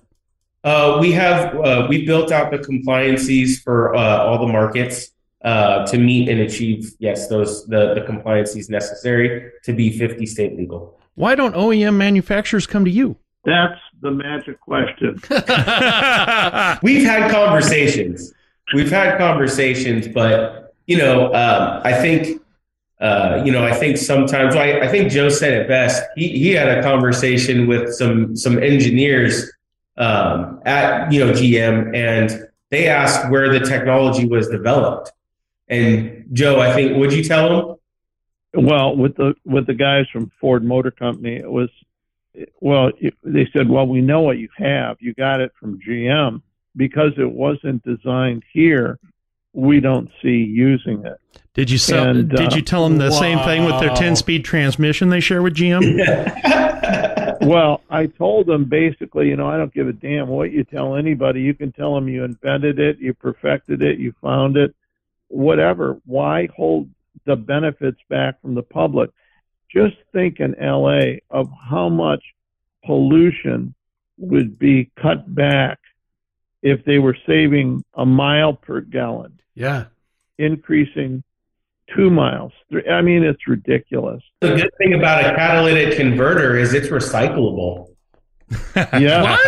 Uh, 0.63 0.99
we 1.01 1.11
have, 1.13 1.57
uh, 1.57 1.87
we 1.89 2.05
built 2.05 2.31
out 2.31 2.51
the 2.51 2.59
compliances 2.59 3.61
for 3.61 3.97
uh, 3.97 4.25
all 4.25 4.39
the 4.47 4.53
markets 4.53 5.09
uh, 5.45 5.87
to 5.87 5.99
meet 5.99 6.29
and 6.29 6.41
achieve, 6.41 6.93
yes, 6.99 7.29
those, 7.29 7.67
the, 7.67 7.95
the 7.95 8.03
compliances 8.03 8.69
necessary 8.71 9.51
to 9.65 9.73
be 9.73 9.97
50 9.97 10.27
state 10.27 10.57
legal. 10.57 10.99
Why 11.15 11.35
don't 11.35 11.55
OEM 11.55 11.97
manufacturers 11.97 12.67
come 12.67 12.85
to 12.85 12.91
you? 12.91 13.17
That's 13.45 13.81
the 14.01 14.11
magic 14.11 14.61
question. 14.61 15.21
We've 16.83 17.05
had 17.05 17.31
conversations 17.31 18.33
we've 18.73 18.91
had 18.91 19.19
conversations, 19.19 20.09
but 20.09 20.75
you 20.87 20.99
know, 20.99 21.27
um, 21.27 21.81
I 21.85 21.93
think, 21.93 22.43
uh, 23.01 23.43
you 23.45 23.53
know, 23.53 23.65
I 23.65 23.73
think 23.73 23.97
sometimes 23.97 24.55
I, 24.55 24.81
I, 24.81 24.89
think 24.89 25.11
Joe 25.11 25.29
said 25.29 25.53
it 25.53 25.69
best. 25.69 26.03
He, 26.17 26.29
he 26.29 26.51
had 26.53 26.69
a 26.69 26.83
conversation 26.83 27.67
with 27.67 27.93
some 27.95 28.37
some 28.37 28.63
engineers 28.63 29.51
um, 29.97 30.61
at 30.65 31.13
you 31.13 31.25
know 31.25 31.33
GM, 31.33 31.95
and 31.97 32.49
they 32.71 32.89
asked 32.89 33.31
where 33.31 33.53
the 33.53 33.61
technology 33.61 34.27
was 34.27 34.49
developed. 34.49 35.13
And 35.73 36.27
Joe, 36.33 36.61
I 36.61 36.73
think, 36.75 36.97
would 36.97 37.13
you 37.13 37.25
tell 37.25 37.79
them? 38.55 38.65
Well, 38.65 38.97
with 38.97 39.17
the 39.17 39.35
with 39.45 39.67
the 39.67 39.75
guys 39.75 40.07
from 40.13 40.31
Ford 40.41 40.63
Motor 40.63 40.91
Company, 40.91 41.37
it 41.37 41.51
was 41.51 41.71
well. 42.61 42.91
They 43.25 43.49
said, 43.53 43.69
"Well, 43.69 43.87
we 43.87 44.03
know 44.03 44.21
what 44.21 44.39
you 44.39 44.49
have. 44.59 44.99
You 45.01 45.15
got 45.15 45.41
it 45.41 45.53
from 45.59 45.81
GM." 45.81 46.43
because 46.77 47.13
it 47.19 47.31
wasn't 47.31 47.83
designed 47.85 48.43
here, 48.53 48.99
we 49.53 49.81
don't 49.81 50.11
see 50.23 50.45
using 50.45 51.05
it. 51.05 51.21
Did 51.55 51.71
you 51.71 51.79
sell, 51.79 52.09
and, 52.09 52.31
Did 52.31 52.53
uh, 52.53 52.57
you 52.57 52.63
tell 52.63 52.89
them 52.89 52.99
the 52.99 53.11
wow. 53.11 53.21
same 53.21 53.39
thing 53.41 53.65
with 53.65 53.79
their 53.81 53.95
ten-speed 53.95 54.45
transmission 54.45 55.11
they 55.11 55.21
share 55.21 55.43
with 55.43 55.55
GM? 55.55 55.99
well, 57.43 57.83
I 57.91 58.07
told 58.07 58.47
them 58.47 58.65
basically, 58.65 59.29
you 59.29 59.37
know, 59.37 59.49
I 59.49 59.59
don't 59.59 59.73
give 59.73 59.89
a 59.89 59.93
damn 59.93 60.29
what 60.29 60.53
you 60.53 60.65
tell 60.65 60.97
anybody. 60.97 61.43
You 61.43 61.53
can 61.53 61.73
tell 61.73 61.95
them 61.95 62.09
you 62.09 62.25
invented 62.25 62.79
it, 62.79 62.99
you 62.99 63.13
perfected 63.13 63.83
it, 63.83 63.99
you 63.99 64.15
found 64.23 64.57
it, 64.57 64.75
whatever. 65.33 66.01
Why 66.05 66.49
hold 66.55 66.91
the 67.25 67.37
benefits 67.37 67.99
back 68.09 68.41
from 68.43 68.55
the 68.55 68.63
public? 68.63 69.11
Just 69.71 69.97
think 70.13 70.39
in 70.41 70.55
LA 70.61 71.19
of 71.31 71.51
how 71.71 71.89
much 71.89 72.23
pollution 72.85 73.75
would 74.19 74.59
be 74.59 74.91
cut 75.01 75.35
back 75.35 75.79
if 76.63 76.85
they 76.85 76.99
were 76.99 77.17
saving 77.27 77.85
a 77.95 78.07
mile 78.07 78.53
per 78.55 78.81
gallon. 78.81 79.41
Yeah. 79.55 79.87
Increasing 80.39 81.25
two 81.95 82.11
miles. 82.11 82.53
I 82.91 83.03
mean, 83.03 83.25
it's 83.25 83.47
ridiculous. 83.49 84.23
The 84.41 84.55
good 84.55 84.71
thing 84.79 84.95
about 84.95 85.25
a 85.25 85.35
catalytic 85.35 85.97
converter 85.97 86.57
is 86.57 86.75
it's 86.75 86.89
recyclable. 86.89 87.89
yeah. 88.77 89.39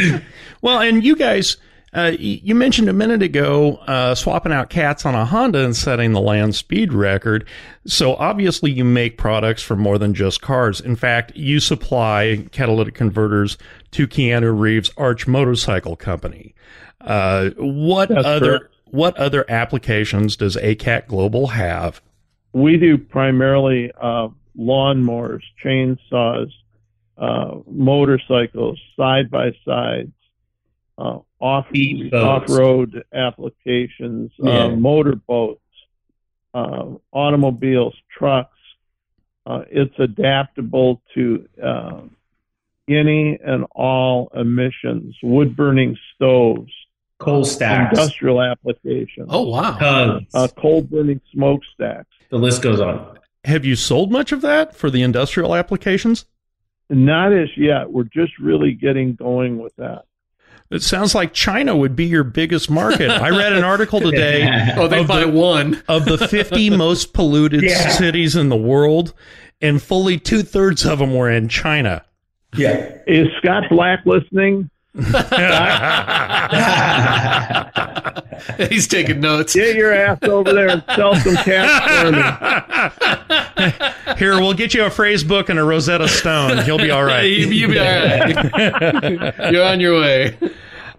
well, 0.62 0.80
and 0.80 1.04
you 1.04 1.16
guys, 1.16 1.56
uh, 1.94 2.12
you 2.18 2.54
mentioned 2.54 2.88
a 2.88 2.92
minute 2.92 3.22
ago 3.22 3.76
uh, 3.86 4.14
swapping 4.14 4.52
out 4.52 4.68
cats 4.68 5.06
on 5.06 5.14
a 5.14 5.24
Honda 5.24 5.64
and 5.64 5.76
setting 5.76 6.12
the 6.12 6.20
land 6.20 6.56
speed 6.56 6.92
record. 6.92 7.46
So 7.86 8.16
obviously, 8.16 8.72
you 8.72 8.84
make 8.84 9.16
products 9.16 9.62
for 9.62 9.76
more 9.76 9.96
than 9.96 10.12
just 10.12 10.42
cars. 10.42 10.80
In 10.80 10.96
fact, 10.96 11.36
you 11.36 11.60
supply 11.60 12.46
catalytic 12.50 12.94
converters 12.94 13.56
to 13.92 14.08
Keanu 14.08 14.58
Reeves' 14.58 14.90
Arch 14.96 15.28
Motorcycle 15.28 15.94
Company. 15.94 16.54
Uh, 17.00 17.50
what 17.58 18.08
That's 18.08 18.26
other 18.26 18.58
correct. 18.58 18.74
what 18.86 19.16
other 19.16 19.44
applications 19.48 20.36
does 20.36 20.56
ACAT 20.56 21.06
Global 21.06 21.48
have? 21.48 22.00
We 22.52 22.76
do 22.76 22.98
primarily 22.98 23.92
uh, 24.00 24.28
lawnmowers, 24.58 25.42
chainsaws, 25.62 26.50
uh, 27.18 27.56
motorcycles, 27.70 28.80
side 28.96 29.30
by 29.30 29.52
sides, 29.64 30.12
uh, 30.98 31.18
off 31.44 31.66
off 32.14 32.48
road 32.48 33.04
applications, 33.12 34.32
uh, 34.42 34.48
yeah. 34.48 34.64
uh, 34.64 34.68
motor 34.70 35.14
boats, 35.14 35.60
uh, 36.54 36.86
automobiles, 37.12 37.94
trucks. 38.16 38.50
Uh, 39.46 39.62
it's 39.70 39.94
adaptable 39.98 41.02
to 41.12 41.46
uh, 41.62 42.00
any 42.88 43.38
and 43.44 43.66
all 43.72 44.30
emissions, 44.34 45.14
wood 45.22 45.54
burning 45.54 45.98
stoves, 46.14 46.72
coal 47.18 47.44
stacks, 47.44 47.98
industrial 47.98 48.40
applications. 48.40 49.26
Oh 49.28 49.42
wow! 49.42 50.20
coal 50.56 50.80
burning 50.80 51.20
smokestacks. 51.30 52.08
The 52.30 52.38
list 52.38 52.62
goes 52.62 52.80
on. 52.80 53.18
Have 53.44 53.66
you 53.66 53.76
sold 53.76 54.10
much 54.10 54.32
of 54.32 54.40
that 54.40 54.74
for 54.74 54.88
the 54.88 55.02
industrial 55.02 55.54
applications? 55.54 56.24
Not 56.88 57.34
as 57.34 57.50
yet. 57.54 57.92
We're 57.92 58.04
just 58.04 58.38
really 58.38 58.72
getting 58.72 59.14
going 59.14 59.58
with 59.58 59.76
that. 59.76 60.06
It 60.74 60.82
sounds 60.82 61.14
like 61.14 61.32
China 61.32 61.76
would 61.76 61.94
be 61.94 62.04
your 62.04 62.24
biggest 62.24 62.68
market. 62.68 63.08
I 63.08 63.30
read 63.30 63.52
an 63.52 63.62
article 63.62 64.00
today. 64.00 64.72
oh, 64.76 64.88
they 64.88 65.04
buy 65.04 65.20
the, 65.20 65.28
one 65.28 65.82
of 65.88 66.04
the 66.04 66.18
50 66.18 66.70
most 66.76 67.12
polluted 67.12 67.62
yeah. 67.62 67.90
cities 67.90 68.34
in 68.34 68.48
the 68.48 68.56
world, 68.56 69.14
and 69.60 69.80
fully 69.80 70.18
two 70.18 70.42
thirds 70.42 70.84
of 70.84 70.98
them 70.98 71.14
were 71.14 71.30
in 71.30 71.48
China. 71.48 72.04
Yeah. 72.56 72.98
Is 73.06 73.28
Scott 73.38 73.64
Black 73.70 74.04
listening? 74.04 74.68
He's 78.68 78.86
taking 78.86 79.20
notes. 79.20 79.54
Get 79.54 79.74
your 79.74 79.92
ass 79.92 80.18
over 80.22 80.52
there 80.52 80.68
and 80.68 80.84
sell 80.94 81.16
some 81.16 81.34
cats 81.36 82.02
for 82.02 82.12
me. 84.12 84.16
Here, 84.18 84.40
we'll 84.40 84.54
get 84.54 84.72
you 84.72 84.84
a 84.84 84.90
phrase 84.90 85.24
book 85.24 85.48
and 85.48 85.58
a 85.58 85.64
Rosetta 85.64 86.06
Stone. 86.06 86.64
You'll 86.64 86.78
be 86.78 86.92
all 86.92 87.02
right. 87.02 87.22
you, 87.22 87.66
will 87.66 87.74
be 87.74 87.78
all 87.80 87.86
right. 87.86 89.52
You're 89.52 89.64
on 89.64 89.80
your 89.80 90.00
way. 90.00 90.38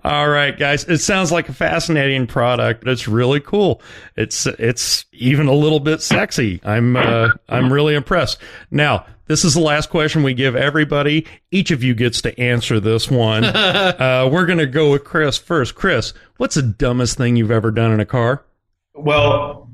All 0.05 0.29
right, 0.29 0.55
guys. 0.55 0.83
It 0.83 0.99
sounds 0.99 1.31
like 1.31 1.49
a 1.49 1.53
fascinating 1.53 2.27
product. 2.27 2.85
It's 2.85 3.07
really 3.07 3.39
cool. 3.39 3.81
It's 4.15 4.45
it's 4.45 5.05
even 5.13 5.47
a 5.47 5.53
little 5.53 5.79
bit 5.79 5.99
sexy. 5.99 6.61
I'm 6.63 6.95
uh, 6.95 7.29
I'm 7.49 7.73
really 7.73 7.95
impressed. 7.95 8.37
Now, 8.69 9.07
this 9.25 9.43
is 9.43 9.55
the 9.55 9.61
last 9.61 9.89
question 9.89 10.21
we 10.21 10.35
give 10.35 10.55
everybody. 10.55 11.25
Each 11.49 11.71
of 11.71 11.83
you 11.83 11.95
gets 11.95 12.21
to 12.21 12.39
answer 12.39 12.79
this 12.79 13.09
one. 13.09 13.43
uh, 13.45 14.29
we're 14.31 14.45
going 14.45 14.59
to 14.59 14.67
go 14.67 14.91
with 14.91 15.03
Chris 15.03 15.39
first. 15.39 15.73
Chris, 15.73 16.13
what's 16.37 16.53
the 16.53 16.61
dumbest 16.61 17.17
thing 17.17 17.35
you've 17.35 17.49
ever 17.49 17.71
done 17.71 17.91
in 17.91 17.99
a 17.99 18.05
car? 18.05 18.45
Well, 18.93 19.71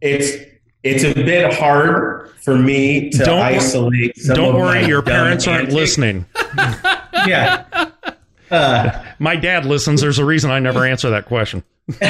it's 0.00 0.42
it's 0.84 1.04
a 1.04 1.12
bit 1.12 1.52
hard 1.52 2.30
for 2.42 2.56
me 2.56 3.10
to 3.10 3.18
don't, 3.18 3.40
isolate. 3.40 4.16
don't 4.24 4.54
worry, 4.56 4.86
your 4.86 5.02
parents 5.02 5.46
aren't 5.46 5.68
listening. 5.68 6.24
yeah. 7.26 7.90
Uh, 8.50 9.04
My 9.18 9.36
dad 9.36 9.64
listens. 9.64 10.00
There's 10.00 10.18
a 10.18 10.24
reason 10.24 10.50
I 10.50 10.58
never 10.58 10.84
answer 10.84 11.10
that 11.10 11.26
question. 11.26 11.62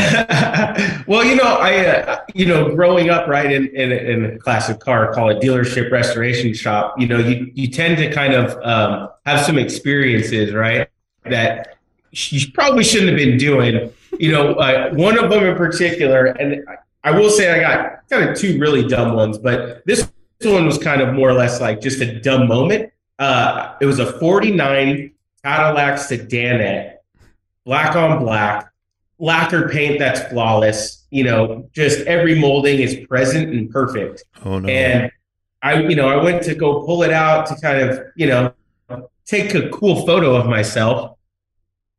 well, 1.07 1.23
you 1.23 1.37
know, 1.37 1.45
I, 1.45 1.87
uh, 1.87 2.21
you 2.35 2.47
know, 2.47 2.75
growing 2.75 3.11
up 3.11 3.29
right 3.29 3.51
in, 3.51 3.67
in, 3.69 3.93
in 3.93 4.25
a 4.25 4.39
classic 4.39 4.81
car, 4.81 5.13
call 5.13 5.29
it 5.29 5.43
dealership 5.43 5.91
restoration 5.93 6.55
shop. 6.55 6.99
You 6.99 7.07
know, 7.07 7.19
you 7.19 7.51
you 7.55 7.69
tend 7.69 7.99
to 7.99 8.11
kind 8.11 8.33
of 8.33 8.57
um, 8.63 9.11
have 9.27 9.45
some 9.45 9.59
experiences, 9.59 10.55
right? 10.55 10.89
That 11.25 11.77
you 12.13 12.51
probably 12.53 12.85
shouldn't 12.85 13.11
have 13.11 13.19
been 13.19 13.37
doing. 13.37 13.93
You 14.19 14.33
know, 14.33 14.55
uh, 14.55 14.95
one 14.95 15.23
of 15.23 15.31
them 15.31 15.45
in 15.45 15.57
particular, 15.57 16.27
and 16.27 16.65
I 17.05 17.11
will 17.11 17.29
say 17.29 17.53
I 17.53 17.61
got 17.61 18.09
kind 18.09 18.31
of 18.31 18.37
two 18.37 18.59
really 18.59 18.89
dumb 18.89 19.15
ones, 19.15 19.37
but 19.37 19.85
this 19.85 20.11
one 20.43 20.65
was 20.65 20.79
kind 20.79 21.03
of 21.03 21.13
more 21.15 21.29
or 21.29 21.35
less 21.35 21.61
like 21.61 21.83
just 21.83 22.01
a 22.01 22.19
dumb 22.21 22.49
moment. 22.49 22.93
Uh, 23.19 23.75
it 23.81 23.87
was 23.87 23.99
a 23.99 24.19
49 24.19 25.11
Cadillac 25.47 26.01
sedanette, 26.01 27.05
black 27.65 27.95
on 27.95 28.19
black 28.19 28.73
lacquer 29.21 29.69
paint 29.69 30.01
that's 30.01 30.21
flawless. 30.29 31.07
You 31.11 31.23
know, 31.23 31.71
just 31.73 32.01
every 32.09 32.37
molding 32.37 32.81
is 32.81 33.07
present 33.07 33.51
and 33.51 33.71
perfect. 33.71 34.25
Oh 34.45 34.59
no! 34.59 34.69
And 34.69 35.09
I, 35.63 35.83
you 35.83 35.95
know, 35.95 36.09
I 36.09 36.21
went 36.21 36.43
to 36.45 36.55
go 36.57 36.85
pull 36.85 37.05
it 37.05 37.13
out 37.13 37.47
to 37.47 37.55
kind 37.61 37.79
of, 37.79 38.01
you 38.17 38.27
know, 38.27 38.53
take 39.25 39.55
a 39.55 39.69
cool 39.69 40.05
photo 40.05 40.35
of 40.35 40.47
myself, 40.47 41.17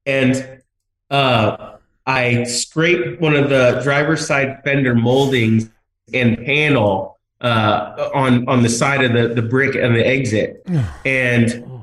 and 0.05 0.61
uh, 1.09 1.77
I 2.05 2.43
scraped 2.43 3.21
one 3.21 3.33
of 3.33 3.49
the 3.49 3.79
driver's 3.81 4.27
side 4.27 4.61
fender 4.65 4.93
moldings 4.93 5.69
and 6.13 6.37
panel 6.45 7.17
uh, 7.39 8.09
on 8.13 8.45
on 8.49 8.61
the 8.61 8.69
side 8.69 9.05
of 9.05 9.13
the 9.13 9.33
the 9.33 9.47
brick 9.47 9.75
and 9.75 9.95
the 9.95 10.05
exit, 10.05 10.67
and. 11.05 11.76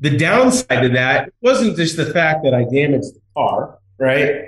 The 0.00 0.16
downside 0.16 0.82
to 0.82 0.88
that 0.90 1.32
wasn't 1.42 1.76
just 1.76 1.96
the 1.96 2.06
fact 2.06 2.42
that 2.44 2.54
I 2.54 2.64
damaged 2.64 3.14
the 3.14 3.20
car 3.34 3.80
right? 4.00 4.46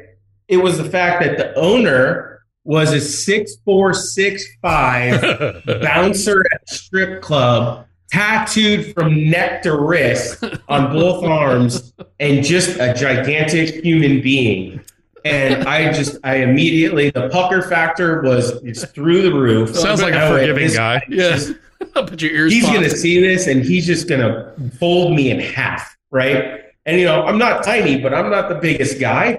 It 0.49 0.57
was 0.57 0.79
the 0.79 0.85
fact 0.85 1.23
that 1.23 1.37
the 1.37 1.55
owner 1.55 2.43
was 2.65 2.93
a 2.93 3.01
six 3.01 3.57
four 3.65 3.95
six 3.95 4.45
five 4.61 5.21
bouncer 5.83 6.45
at 6.53 6.63
a 6.63 6.75
strip 6.75 7.23
club, 7.23 7.87
tattooed 8.11 8.95
from 8.95 9.31
neck 9.31 9.63
to 9.63 9.77
wrist 9.77 10.43
on 10.69 10.93
both 10.93 11.25
arms, 11.25 11.93
and 12.19 12.45
just 12.45 12.79
a 12.81 12.95
gigantic 12.95 13.85
human 13.85 14.21
being. 14.21 14.81
And 15.25 15.65
I 15.69 15.93
just, 15.93 16.19
I 16.25 16.37
immediately, 16.37 17.11
the 17.11 17.29
pucker 17.29 17.63
factor 17.63 18.23
was 18.23 18.51
it's 18.65 18.85
through 18.87 19.23
the 19.23 19.33
roof. 19.33 19.75
Sounds 19.75 20.03
like 20.03 20.15
a 20.15 20.29
forgiving 20.29 20.73
guy. 20.73 21.03
Yeah. 21.09 21.39
Put 21.95 22.23
your 22.23 22.33
ears. 22.33 22.53
He's 22.53 22.65
going 22.65 22.83
to 22.83 22.91
see 22.91 23.21
this, 23.21 23.47
and 23.47 23.65
he's 23.65 23.87
just 23.87 24.09
going 24.09 24.21
to 24.21 24.71
fold 24.79 25.15
me 25.15 25.31
in 25.31 25.41
half, 25.41 25.97
right? 26.11 26.61
And 26.87 26.99
you 26.99 27.05
know, 27.05 27.25
I'm 27.25 27.39
not 27.39 27.65
tiny, 27.65 28.01
but 28.01 28.15
I'm 28.15 28.31
not 28.31 28.49
the 28.49 28.57
biggest 28.57 29.01
guy, 29.01 29.39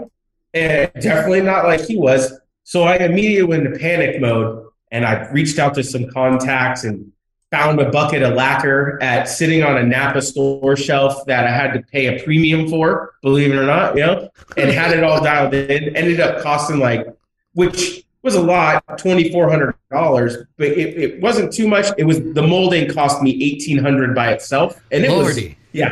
and 0.54 0.92
definitely 1.00 1.42
not 1.42 1.66
like 1.66 1.82
he 1.82 1.98
was. 1.98 2.34
So 2.64 2.84
I 2.84 2.98
immediately 2.98 3.44
went 3.44 3.66
into 3.66 3.80
panic 3.80 4.22
mode, 4.22 4.68
and 4.92 5.06
I 5.06 5.30
reached 5.32 5.60
out 5.60 5.74
to 5.76 5.84
some 5.84 6.10
contacts 6.10 6.84
and 6.84 7.12
found 7.54 7.80
a 7.80 7.88
bucket 7.92 8.24
of 8.24 8.34
lacquer 8.34 8.98
at 9.00 9.26
sitting 9.26 9.62
on 9.62 9.78
a 9.78 9.84
Napa 9.84 10.24
store 10.24 10.76
shelf 10.76 11.24
that 11.28 11.46
I 11.46 11.52
had 11.52 11.74
to 11.74 11.84
pay 11.84 12.08
a 12.08 12.24
premium 12.24 12.68
for, 12.68 13.14
believe 13.22 13.52
it 13.52 13.56
or 13.56 13.68
not, 13.68 13.96
you 13.96 14.02
know, 14.02 14.28
and 14.58 14.72
had 14.72 14.92
it 14.98 15.04
all 15.04 15.24
dialed 15.24 15.54
in. 15.54 15.96
Ended 15.96 16.20
up 16.20 16.42
costing 16.42 16.80
like, 16.80 17.06
which 17.54 18.04
was 18.24 18.34
a 18.34 18.42
lot, 18.42 18.98
twenty 18.98 19.32
four 19.32 19.48
hundred 19.52 19.76
dollars, 19.92 20.38
but 20.58 20.70
it, 20.70 20.98
it, 20.98 21.22
wasn't 21.22 21.54
too 21.54 21.68
much. 21.68 21.86
It 22.00 22.06
was 22.06 22.20
the 22.34 22.42
molding 22.42 22.92
cost 22.92 23.22
me 23.22 23.32
eighteen 23.44 23.78
hundred 23.78 24.16
by 24.16 24.32
itself, 24.32 24.82
and 24.92 25.06
it 25.06 25.12
Lordy. 25.12 25.50
was 25.50 25.56
yeah, 25.74 25.92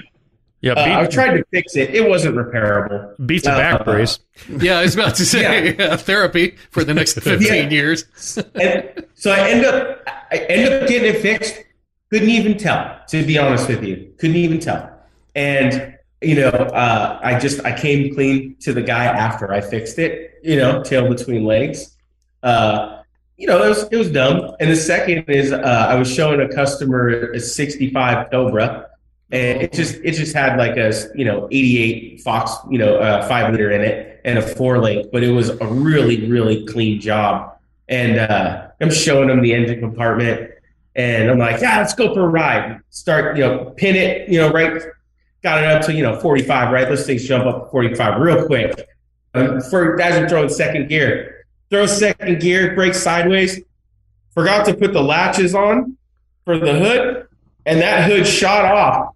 yeah, 0.61 0.73
uh, 0.73 1.01
I 1.01 1.07
tried 1.07 1.37
to 1.37 1.43
fix 1.51 1.75
it. 1.75 1.95
It 1.95 2.07
wasn't 2.07 2.35
repairable. 2.35 3.15
Beats 3.25 3.47
a 3.47 3.49
back 3.49 3.81
uh, 3.81 3.83
brace. 3.83 4.19
Yeah, 4.59 4.79
I 4.79 4.83
was 4.83 4.95
about 4.95 5.15
to 5.15 5.25
say 5.25 5.75
yeah. 5.75 5.95
therapy 5.97 6.55
for 6.69 6.83
the 6.83 6.93
next 6.93 7.13
fifteen 7.19 7.65
yeah. 7.65 7.69
years. 7.69 8.05
and 8.55 9.05
so 9.15 9.31
I 9.31 9.49
end 9.49 9.65
up, 9.65 10.03
I 10.31 10.37
end 10.37 10.73
up 10.73 10.87
getting 10.87 11.15
it 11.15 11.21
fixed. 11.21 11.55
Couldn't 12.11 12.29
even 12.29 12.57
tell, 12.57 12.99
to 13.09 13.25
be 13.25 13.37
honest 13.37 13.69
with 13.69 13.83
you. 13.83 14.13
Couldn't 14.19 14.35
even 14.35 14.59
tell. 14.59 14.91
And 15.35 15.97
you 16.21 16.35
know, 16.35 16.49
uh, 16.49 17.19
I 17.23 17.39
just 17.39 17.65
I 17.65 17.77
came 17.77 18.13
clean 18.13 18.55
to 18.59 18.73
the 18.73 18.81
guy 18.81 19.05
after 19.05 19.51
I 19.51 19.61
fixed 19.61 19.97
it. 19.97 20.39
You 20.43 20.57
know, 20.57 20.83
tail 20.83 21.09
between 21.09 21.43
legs. 21.43 21.97
Uh, 22.43 23.01
you 23.37 23.47
know, 23.47 23.63
it 23.63 23.69
was 23.69 23.83
it 23.91 23.97
was 23.97 24.11
dumb. 24.11 24.55
And 24.59 24.69
the 24.69 24.75
second 24.75 25.25
is 25.27 25.51
uh, 25.51 25.87
I 25.89 25.95
was 25.95 26.13
showing 26.13 26.39
a 26.41 26.53
customer 26.53 27.31
a 27.31 27.39
65 27.39 28.29
Cobra, 28.29 28.90
and 29.31 29.61
it 29.61 29.71
just 29.71 29.95
it 30.03 30.11
just 30.11 30.35
had 30.35 30.57
like 30.57 30.77
a 30.77 30.93
you 31.15 31.23
know 31.25 31.47
88 31.51 32.21
Fox 32.21 32.51
you 32.69 32.77
know 32.77 32.97
uh, 32.97 33.27
five 33.27 33.51
liter 33.51 33.71
in 33.71 33.81
it 33.81 34.21
and 34.25 34.37
a 34.37 34.41
four 34.41 34.79
link, 34.79 35.09
but 35.11 35.23
it 35.23 35.31
was 35.31 35.49
a 35.49 35.67
really 35.67 36.27
really 36.27 36.65
clean 36.65 36.99
job. 36.99 37.57
And 37.87 38.19
uh, 38.19 38.67
I'm 38.79 38.91
showing 38.91 39.27
them 39.27 39.41
the 39.41 39.53
engine 39.53 39.79
compartment, 39.79 40.51
and 40.95 41.29
I'm 41.29 41.37
like, 41.37 41.61
yeah, 41.61 41.79
let's 41.79 41.93
go 41.93 42.13
for 42.13 42.21
a 42.21 42.27
ride. 42.27 42.79
Start 42.89 43.37
you 43.37 43.43
know 43.43 43.73
pin 43.77 43.95
it 43.95 44.29
you 44.29 44.39
know 44.39 44.51
right. 44.51 44.81
Got 45.43 45.63
it 45.63 45.69
up 45.69 45.81
to 45.85 45.93
you 45.93 46.03
know 46.03 46.19
45 46.19 46.71
right. 46.71 46.89
Let's 46.89 47.05
things 47.05 47.27
jump 47.27 47.45
up 47.45 47.65
to 47.65 47.71
45 47.71 48.21
real 48.21 48.45
quick. 48.45 48.87
Um, 49.33 49.61
for 49.61 49.95
guys 49.95 50.15
are 50.15 50.27
throwing 50.27 50.49
second 50.49 50.89
gear, 50.89 51.45
throw 51.69 51.85
second 51.85 52.41
gear, 52.41 52.75
brake 52.75 52.93
sideways. 52.93 53.61
Forgot 54.33 54.65
to 54.65 54.73
put 54.73 54.93
the 54.93 55.01
latches 55.01 55.55
on 55.55 55.97
for 56.45 56.57
the 56.57 56.73
hood, 56.73 57.27
and 57.65 57.81
that 57.81 58.09
hood 58.09 58.27
shot 58.27 58.65
off. 58.65 59.15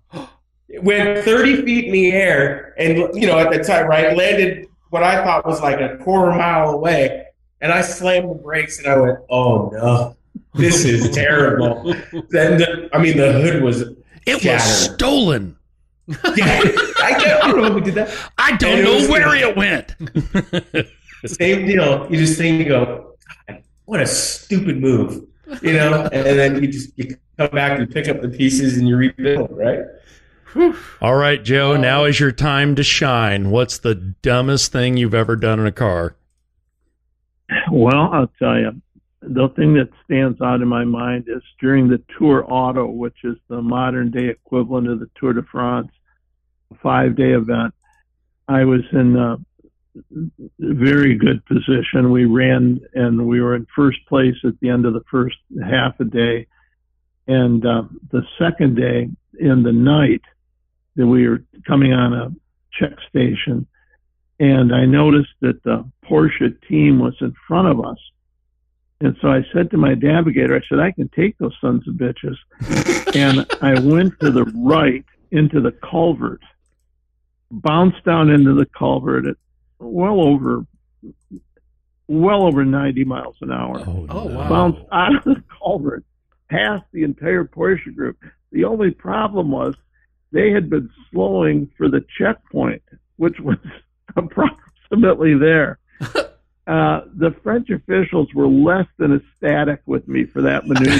Went 0.82 1.24
30 1.24 1.64
feet 1.64 1.86
in 1.86 1.92
the 1.94 2.12
air, 2.12 2.74
and 2.78 2.98
you 3.14 3.28
know, 3.28 3.38
at 3.38 3.52
the 3.52 3.64
time, 3.64 3.86
right, 3.88 4.16
landed 4.18 4.68
what 4.90 5.04
I 5.04 5.24
thought 5.24 5.46
was 5.46 5.62
like 5.62 5.80
a 5.80 5.98
quarter 5.98 6.32
mile 6.32 6.72
away. 6.72 7.26
And 7.62 7.72
I 7.72 7.82
slammed 7.82 8.30
the 8.30 8.36
brakes, 8.36 8.80
and 8.80 8.88
I 8.88 8.98
went, 9.00 9.20
"Oh 9.30 9.70
no, 9.74 10.16
this 10.56 10.84
is 10.84 11.10
terrible." 11.16 11.84
then, 12.32 12.58
the, 12.58 12.90
I 12.94 12.98
mean, 12.98 13.16
the 13.18 13.32
hood 13.34 13.62
was 13.62 13.82
It 13.82 14.42
shattered. 14.42 14.52
was 14.54 14.64
stolen. 14.64 15.58
yeah, 16.08 16.62
I, 17.02 17.16
don't- 17.20 17.44
I 17.44 17.52
don't 17.52 17.62
know 17.62 17.72
who 17.72 17.82
did 17.82 17.96
that. 17.96 18.16
I 18.38 18.56
don't 18.58 18.76
And 18.76 18.84
know 18.84 18.96
was- 18.96 19.08
where 19.10 19.34
it 19.36 19.56
went. 19.56 19.96
Same 21.26 21.66
deal. 21.66 22.08
You 22.12 22.18
just 22.18 22.38
think 22.38 22.60
you 22.60 22.66
go, 22.66 23.16
what 23.86 24.02
a 24.02 24.06
stupid 24.08 24.80
move, 24.80 25.26
you 25.62 25.74
know, 25.74 26.08
and 26.12 26.26
then 26.40 26.62
you 26.62 26.68
just 26.72 26.92
you 26.98 27.16
come 27.38 27.50
back, 27.52 27.80
you 27.80 27.88
pick 27.88 28.08
up 28.08 28.22
the 28.22 28.30
pieces, 28.30 28.78
and 28.78 28.88
you 28.88 28.96
rebuild, 28.98 29.50
right? 29.52 29.80
All 31.02 31.16
right, 31.16 31.44
Joe, 31.44 31.76
now 31.76 32.06
is 32.06 32.20
your 32.20 32.32
time 32.32 32.76
to 32.76 32.84
shine. 32.84 33.50
What's 33.50 33.80
the 33.80 33.96
dumbest 33.96 34.72
thing 34.72 34.96
you've 34.98 35.14
ever 35.14 35.36
done 35.36 35.60
in 35.60 35.66
a 35.66 35.72
car? 35.72 36.16
Well, 37.72 38.10
I'll 38.14 38.32
tell 38.40 38.58
you, 38.58 38.82
the 39.22 39.50
thing 39.50 39.74
that 39.76 39.90
stands 40.06 40.40
out 40.42 40.62
in 40.62 40.68
my 40.68 40.86
mind 40.86 41.26
is 41.28 41.44
during 41.60 41.90
the 41.90 42.02
Tour 42.18 42.46
Auto, 42.48 42.86
which 42.86 43.18
is 43.24 43.36
the 43.50 43.62
modern 43.62 44.12
day 44.12 44.28
equivalent 44.30 44.88
of 44.88 45.00
the 45.00 45.10
Tour 45.20 45.34
de 45.34 45.44
France, 45.44 45.92
five 46.82 47.16
day 47.16 47.32
event. 47.32 47.74
I 48.48 48.64
was 48.64 48.82
in 48.92 49.18
a 49.18 49.38
very 50.60 51.16
good 51.16 51.46
position. 51.46 52.12
We 52.12 52.26
ran 52.26 52.80
and 52.94 53.28
we 53.28 53.42
were 53.42 53.56
in 53.56 53.66
first 53.76 54.00
place 54.08 54.36
at 54.44 54.60
the 54.60 54.70
end 54.70 54.86
of 54.86 54.94
the 54.94 55.04
first 55.10 55.38
half 55.64 56.00
a 56.00 56.06
day. 56.06 56.48
And 57.28 57.66
uh, 57.66 57.84
the 58.12 58.24
second 58.38 58.76
day 58.76 59.10
in 59.40 59.64
the 59.64 59.72
night, 59.72 60.22
that 60.96 61.06
we 61.08 61.28
were 61.28 61.44
coming 61.68 61.94
on 61.94 62.14
a 62.14 62.30
check 62.74 62.94
station, 63.10 63.68
and 64.40 64.74
I 64.74 64.86
noticed 64.86 65.32
that 65.42 65.64
the 65.64 65.90
Porsche 66.06 66.56
team 66.68 67.00
was 67.00 67.16
in 67.22 67.34
front 67.48 67.68
of 67.68 67.86
us. 67.86 67.98
And 69.02 69.16
so 69.22 69.28
I 69.30 69.44
said 69.54 69.72
to 69.72 69.78
my 69.78 69.94
navigator, 69.94 70.56
I 70.56 70.62
said, 70.70 70.80
I 70.80 70.92
can 70.92 71.10
take 71.10 71.38
those 71.38 71.56
sons 71.60 71.86
of 71.88 71.96
bitches. 71.96 72.36
and 73.16 73.46
I 73.62 73.80
went 73.80 74.20
to 74.22 74.32
the 74.32 74.46
right 74.58 75.04
into 75.32 75.60
the 75.62 75.72
culvert, 75.72 76.42
bounced 77.52 78.04
down 78.06 78.30
into 78.30 78.54
the 78.54 78.66
culvert 78.66 79.26
at 79.28 79.36
well 79.80 80.22
over 80.22 80.66
well 82.08 82.46
over 82.46 82.64
90 82.64 83.04
miles 83.04 83.36
an 83.42 83.52
hour. 83.52 83.80
Oh, 83.86 84.06
Oh, 84.10 84.28
no. 84.28 84.36
wow. 84.38 84.50
Bounced 84.50 84.82
out 84.92 85.16
of 85.16 85.24
the 85.24 85.44
culvert, 85.62 86.04
past 86.50 86.84
the 86.94 87.04
entire 87.04 87.44
Porsche 87.46 87.94
group. 87.96 88.18
The 88.52 88.64
only 88.66 88.92
problem 88.92 89.52
was 89.52 89.76
they 90.32 90.52
had 90.52 90.70
been 90.70 90.90
slowing 91.12 91.70
for 91.78 91.90
the 91.90 92.04
checkpoint, 92.18 92.84
which 93.18 93.40
was 93.40 93.58
approximately 94.16 95.36
there. 95.36 95.80
Uh, 96.68 97.02
the 97.14 97.30
French 97.44 97.70
officials 97.70 98.28
were 98.34 98.48
less 98.48 98.88
than 98.98 99.14
ecstatic 99.14 99.82
with 99.86 100.08
me 100.08 100.26
for 100.26 100.42
that 100.42 100.66
maneuver. 100.66 100.98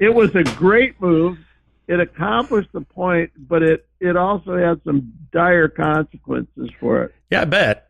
it 0.00 0.12
was 0.12 0.34
a 0.34 0.42
great 0.56 1.00
move. 1.00 1.38
It 1.86 2.00
accomplished 2.00 2.70
the 2.72 2.80
point, 2.80 3.30
but 3.36 3.62
it, 3.62 3.86
it 4.00 4.16
also 4.16 4.56
had 4.56 4.80
some 4.82 5.12
dire 5.30 5.68
consequences 5.68 6.68
for 6.80 7.04
it. 7.04 7.14
yeah, 7.30 7.42
I 7.42 7.44
bet. 7.44 7.86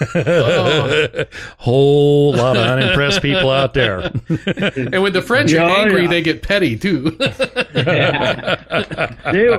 Whole 1.58 2.34
lot 2.34 2.56
of 2.56 2.62
unimpressed 2.66 3.22
people 3.22 3.50
out 3.50 3.74
there. 3.74 4.00
And 4.30 5.02
when 5.02 5.12
the 5.12 5.22
French 5.22 5.52
Yeah, 5.52 5.64
are 5.64 5.70
angry, 5.70 6.02
yeah. 6.02 6.08
they 6.08 6.22
get 6.22 6.42
petty 6.42 6.76
too. 6.76 7.10
they, 7.72 9.58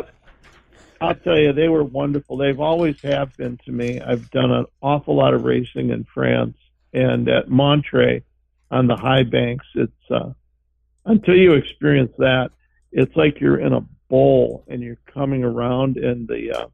I'll 0.99 1.15
tell 1.15 1.37
you, 1.37 1.53
they 1.53 1.67
were 1.67 1.83
wonderful. 1.83 2.37
They've 2.37 2.59
always 2.59 2.99
have 3.01 3.35
been 3.37 3.57
to 3.65 3.71
me. 3.71 3.99
I've 3.99 4.29
done 4.31 4.51
an 4.51 4.65
awful 4.81 5.15
lot 5.15 5.33
of 5.33 5.43
racing 5.43 5.89
in 5.89 6.05
France 6.13 6.57
and 6.93 7.27
at 7.29 7.47
Montlhéry 7.47 8.23
on 8.69 8.87
the 8.87 8.95
high 8.95 9.23
banks. 9.23 9.65
It's 9.75 10.11
uh, 10.11 10.31
until 11.05 11.35
you 11.35 11.53
experience 11.53 12.13
that, 12.17 12.51
it's 12.91 13.15
like 13.15 13.39
you're 13.39 13.59
in 13.59 13.73
a 13.73 13.81
bowl 14.09 14.63
and 14.67 14.81
you're 14.81 14.99
coming 15.13 15.43
around, 15.43 15.97
and 15.97 16.27
the 16.27 16.51
uh, 16.51 16.67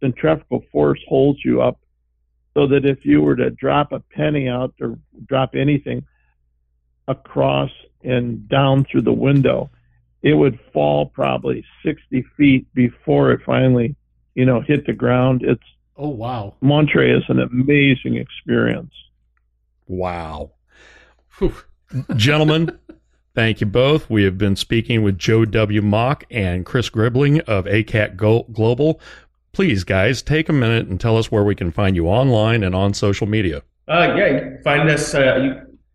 centrifugal 0.00 0.64
force 0.72 1.00
holds 1.08 1.44
you 1.44 1.62
up, 1.62 1.78
so 2.54 2.66
that 2.66 2.84
if 2.84 3.04
you 3.04 3.22
were 3.22 3.36
to 3.36 3.50
drop 3.50 3.92
a 3.92 4.00
penny 4.00 4.48
out 4.48 4.74
or 4.80 4.98
drop 5.26 5.54
anything 5.54 6.04
across 7.08 7.70
and 8.04 8.48
down 8.48 8.84
through 8.84 9.02
the 9.02 9.12
window, 9.12 9.70
it 10.22 10.34
would 10.34 10.58
fall 10.72 11.06
probably 11.06 11.64
60 11.84 12.24
feet 12.36 12.72
before 12.74 13.32
it 13.32 13.40
finally, 13.44 13.96
you 14.34 14.44
know, 14.44 14.60
hit 14.60 14.86
the 14.86 14.92
ground. 14.92 15.42
It's 15.42 15.62
oh 15.96 16.08
wow. 16.08 16.54
Montlhéry 16.62 17.16
is 17.16 17.24
an 17.28 17.40
amazing 17.40 18.16
experience. 18.16 18.92
wow. 19.86 20.52
Whew. 21.38 21.54
Gentlemen, 22.16 22.78
thank 23.34 23.60
you 23.60 23.66
both. 23.66 24.08
We 24.08 24.24
have 24.24 24.38
been 24.38 24.56
speaking 24.56 25.02
with 25.02 25.18
Joe 25.18 25.44
W. 25.44 25.82
Moch 25.82 26.24
and 26.30 26.64
Chris 26.64 26.90
Griebling 26.90 27.40
of 27.40 27.64
ACAT 27.66 28.16
Global. 28.16 29.00
Please, 29.52 29.84
guys, 29.84 30.22
take 30.22 30.48
a 30.48 30.52
minute 30.52 30.86
and 30.86 31.00
tell 31.00 31.18
us 31.18 31.30
where 31.30 31.44
we 31.44 31.54
can 31.54 31.70
find 31.70 31.94
you 31.94 32.06
online 32.06 32.62
and 32.62 32.74
on 32.74 32.94
social 32.94 33.26
media. 33.26 33.62
Uh, 33.86 34.14
yeah, 34.16 34.26
you 34.28 34.38
can 34.40 34.62
find 34.62 34.88
us. 34.88 35.14
Uh, 35.14 35.36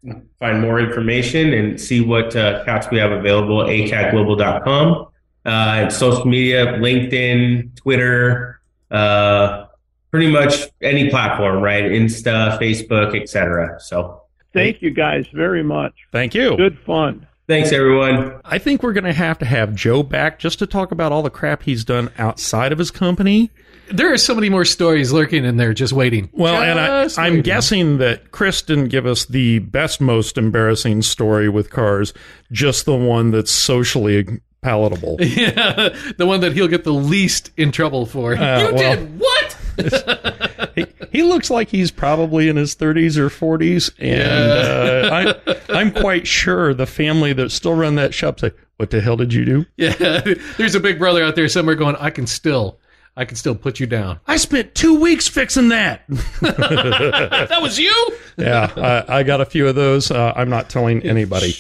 you 0.04 0.12
can 0.12 0.30
find 0.40 0.62
more 0.62 0.80
information 0.80 1.54
and 1.54 1.82
see 1.82 2.02
what 2.02 2.36
uh, 2.36 2.64
cats 2.66 2.88
we 2.92 3.00
have 3.00 3.12
available 3.12 3.64
at 3.64 3.68
acatglobal.com. 3.68 5.08
Uh, 5.46 5.50
and 5.50 5.94
social 5.94 6.26
media, 6.26 6.66
LinkedIn, 6.74 7.76
Twitter, 7.76 8.62
uh, 8.92 9.66
pretty 10.12 10.30
much 10.30 10.68
any 10.82 11.10
platform, 11.10 11.64
right? 11.64 11.86
Insta, 11.86 12.60
Facebook, 12.60 13.20
etc. 13.20 13.80
So 13.80 14.22
Thank 14.54 14.82
you 14.82 14.92
guys 14.92 15.28
very 15.34 15.64
much. 15.64 15.94
Thank 16.12 16.34
you. 16.34 16.58
Good 16.58 16.78
fun. 16.80 17.28
Thanks, 17.48 17.72
everyone. 17.72 18.40
I 18.46 18.58
think 18.58 18.84
we're 18.84 18.94
going 18.94 19.04
to 19.06 19.14
have 19.14 19.40
to 19.40 19.46
have 19.46 19.74
Joe 19.76 20.04
back 20.04 20.40
just 20.40 20.60
to 20.60 20.68
talk 20.68 20.92
about 20.92 21.12
all 21.12 21.24
the 21.24 21.30
crap 21.30 21.64
he's 21.64 21.84
done 21.84 22.12
outside 22.18 22.72
of 22.72 22.78
his 22.78 22.92
company. 22.92 23.52
There 23.90 24.12
are 24.12 24.18
so 24.18 24.36
many 24.36 24.50
more 24.50 24.66
stories 24.66 25.14
lurking 25.14 25.46
in 25.46 25.56
there, 25.58 25.74
just 25.74 25.94
waiting. 25.94 26.30
Well, 26.34 26.62
and 26.62 26.78
I, 26.78 27.04
Just 27.06 27.18
I'm 27.18 27.42
guessing 27.42 28.00
that 28.00 28.32
Chris 28.32 28.62
didn't 28.62 28.90
give 28.90 29.06
us 29.06 29.26
the 29.26 29.60
best, 29.60 30.02
most 30.02 30.38
embarrassing 30.38 31.04
story 31.04 31.48
with 31.48 31.70
cars, 31.70 32.14
just 32.52 32.86
the 32.86 32.96
one 32.96 33.32
that's 33.32 33.52
socially 33.52 34.26
palatable. 34.62 35.18
Yeah, 35.22 35.96
the 36.18 36.26
one 36.26 36.42
that 36.42 36.52
he'll 36.54 36.68
get 36.68 36.84
the 36.84 36.94
least 36.94 37.52
in 37.56 37.72
trouble 37.72 38.06
for. 38.06 38.36
Uh, 38.36 38.68
you 38.70 38.76
well- 38.76 38.96
did 38.96 39.20
what? 39.20 39.58
he, 40.78 40.86
he 41.12 41.24
looks 41.24 41.50
like 41.50 41.70
he's 41.70 41.92
probably 41.92 42.48
in 42.48 42.56
his 42.56 42.76
30s 42.76 43.18
or 43.18 43.30
40s, 43.30 43.92
and 44.00 44.52
uh, 44.52 45.56
I, 45.70 45.70
I'm 45.78 45.92
quite 45.92 46.28
sure 46.28 46.74
the 46.74 46.86
family 46.86 47.34
that 47.34 47.52
still 47.52 47.74
run 47.74 47.96
that 47.96 48.14
shop 48.14 48.40
say, 48.40 48.52
"What 48.78 48.92
the 48.92 49.02
hell 49.02 49.18
did 49.18 49.34
you 49.34 49.44
do?" 49.46 49.66
Yeah, 49.76 50.22
there's 50.58 50.76
a 50.76 50.80
big 50.80 51.00
brother 51.00 51.24
out 51.24 51.36
there 51.36 51.50
somewhere 51.50 51.76
going, 51.76 51.96
I 51.98 52.10
can 52.12 52.28
still, 52.28 52.80
I 53.16 53.26
can 53.26 53.36
still 53.36 53.56
put 53.56 53.80
you 53.80 53.88
down. 53.88 54.20
I 54.28 54.38
spent 54.38 54.76
two 54.76 55.00
weeks 55.00 55.28
fixing 55.28 55.70
that. 55.70 56.04
That 56.42 57.62
was 57.62 57.80
you? 57.80 57.94
yeah, 58.38 58.72
I, 59.08 59.20
I 59.20 59.24
got 59.24 59.42
a 59.42 59.46
few 59.46 59.68
of 59.68 59.76
those. 59.76 60.12
Uh, 60.12 60.34
I'm 60.36 60.50
not 60.50 60.70
telling 60.70 61.02
anybody. 61.04 61.56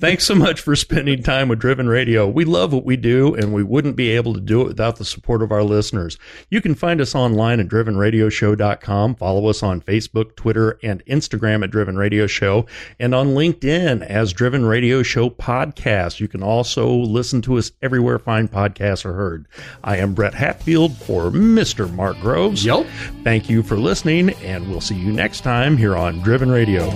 Thanks 0.00 0.24
so 0.24 0.34
much 0.34 0.62
for 0.62 0.74
spending 0.76 1.22
time 1.22 1.48
with 1.48 1.58
Driven 1.58 1.86
Radio. 1.86 2.26
We 2.26 2.46
love 2.46 2.72
what 2.72 2.86
we 2.86 2.96
do, 2.96 3.34
and 3.34 3.52
we 3.52 3.62
wouldn't 3.62 3.96
be 3.96 4.08
able 4.08 4.32
to 4.32 4.40
do 4.40 4.62
it 4.62 4.68
without 4.68 4.96
the 4.96 5.04
support 5.04 5.42
of 5.42 5.52
our 5.52 5.62
listeners. 5.62 6.16
You 6.48 6.62
can 6.62 6.74
find 6.74 7.02
us 7.02 7.14
online 7.14 7.60
at 7.60 7.68
drivenradioshow.com. 7.68 9.16
Follow 9.16 9.46
us 9.48 9.62
on 9.62 9.82
Facebook, 9.82 10.36
Twitter, 10.36 10.78
and 10.82 11.04
Instagram 11.04 11.62
at 11.62 11.70
Driven 11.70 11.98
Radio 11.98 12.26
Show, 12.26 12.64
and 12.98 13.14
on 13.14 13.34
LinkedIn 13.34 14.00
as 14.00 14.32
Driven 14.32 14.64
Radio 14.64 15.02
Show 15.02 15.28
Podcast. 15.28 16.18
You 16.18 16.28
can 16.28 16.42
also 16.42 16.90
listen 16.90 17.42
to 17.42 17.58
us 17.58 17.70
everywhere 17.82 18.18
fine 18.18 18.48
podcasts 18.48 19.04
are 19.04 19.12
heard. 19.12 19.46
I 19.84 19.98
am 19.98 20.14
Brett 20.14 20.32
Hatfield 20.32 20.96
for 20.96 21.24
Mr. 21.24 21.92
Mark 21.92 22.18
Groves. 22.20 22.64
Yep. 22.64 22.86
Thank 23.22 23.50
you 23.50 23.62
for 23.62 23.76
listening, 23.76 24.30
and 24.36 24.70
we'll 24.70 24.80
see 24.80 24.96
you 24.96 25.12
next 25.12 25.42
time 25.42 25.76
here 25.76 25.94
on 25.94 26.20
Driven 26.20 26.50
Radio. 26.50 26.88